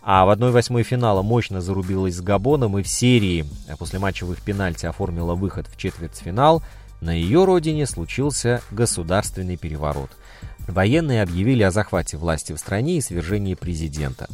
а 0.01 0.25
в 0.25 0.29
1-8 0.29 0.83
финала 0.83 1.21
мощно 1.21 1.59
зарубилась 1.59 2.15
с 2.15 2.21
Габоном 2.21 2.77
и 2.77 2.83
в 2.83 2.87
серии 2.87 3.45
после 3.77 3.99
матчевых 3.99 4.41
пенальти 4.41 4.85
оформила 4.85 5.35
выход 5.35 5.67
в 5.67 5.75
четвертьфинал, 5.75 6.63
на 7.01 7.11
ее 7.11 7.43
родине 7.43 7.85
случился 7.85 8.61
государственный 8.71 9.57
переворот– 9.57 10.11
Военные 10.67 11.23
объявили 11.23 11.63
о 11.63 11.71
захвате 11.71 12.17
власти 12.17 12.51
в 12.51 12.57
стране 12.57 12.97
и 12.97 13.01
свержении 13.01 13.55
президента. 13.55 14.27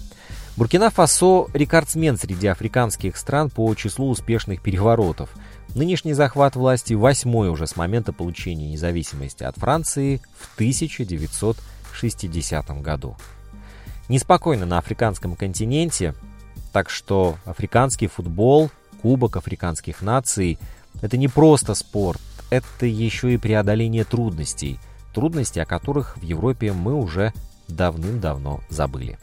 Буркина-Фасо– 0.58 1.48
рекордсмен 1.54 2.18
среди 2.18 2.48
африканских 2.48 3.16
стран 3.18 3.50
по 3.50 3.74
числу 3.76 4.10
успешных 4.10 4.62
переворотов. 4.62 5.30
Нынешний 5.76 6.14
захват 6.14 6.56
власти 6.56 6.94
восьмой 6.94 7.50
уже 7.50 7.66
с 7.66 7.76
момента 7.76 8.14
получения 8.14 8.72
независимости 8.72 9.44
от 9.44 9.58
Франции 9.58 10.22
в 10.38 10.54
1960 10.56 12.82
году. 12.82 13.18
Неспокойно 14.10 14.66
на 14.66 14.80
африканском 14.80 15.36
континенте, 15.36 16.14
так 16.72 16.90
что 16.90 17.38
африканский 17.46 18.08
футбол, 18.08 18.70
Кубок 19.02 19.38
африканских 19.38 20.02
наций– 20.02 20.60
это 21.02 21.18
не 21.18 21.28
просто 21.28 21.74
спорт, 21.74 22.22
это 22.50 22.86
еще 22.86 23.34
и 23.34 23.38
преодоление 23.38 24.04
трудностей– 24.04 24.80
трудности 25.14 25.60
о 25.60 25.66
которых 25.66 26.18
в 26.18 26.24
Европе 26.24 26.74
мы 26.74 26.96
уже 26.96 27.32
давным-давно 27.68 28.62
забыли. 28.70 29.18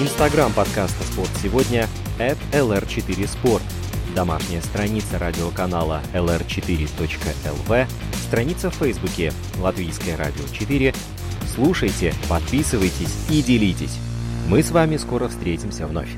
Инстаграм 0.00 0.52
подкаста 0.52 1.04
«Спорт 1.04 1.30
сегодня» 1.40 1.86
at 2.18 2.36
lr4sport. 2.52 3.62
Домашняя 4.14 4.60
страница 4.62 5.18
радиоканала 5.18 6.02
lr4.lv, 6.12 7.86
страница 8.26 8.70
в 8.70 8.74
Фейсбуке 8.74 9.32
«Латвийское 9.60 10.16
радио 10.16 10.44
4». 10.44 10.94
Слушайте, 11.54 12.12
подписывайтесь 12.28 13.16
и 13.30 13.42
делитесь. 13.42 13.98
Мы 14.48 14.62
с 14.62 14.72
вами 14.72 14.96
скоро 14.96 15.28
встретимся 15.28 15.86
вновь. 15.86 16.10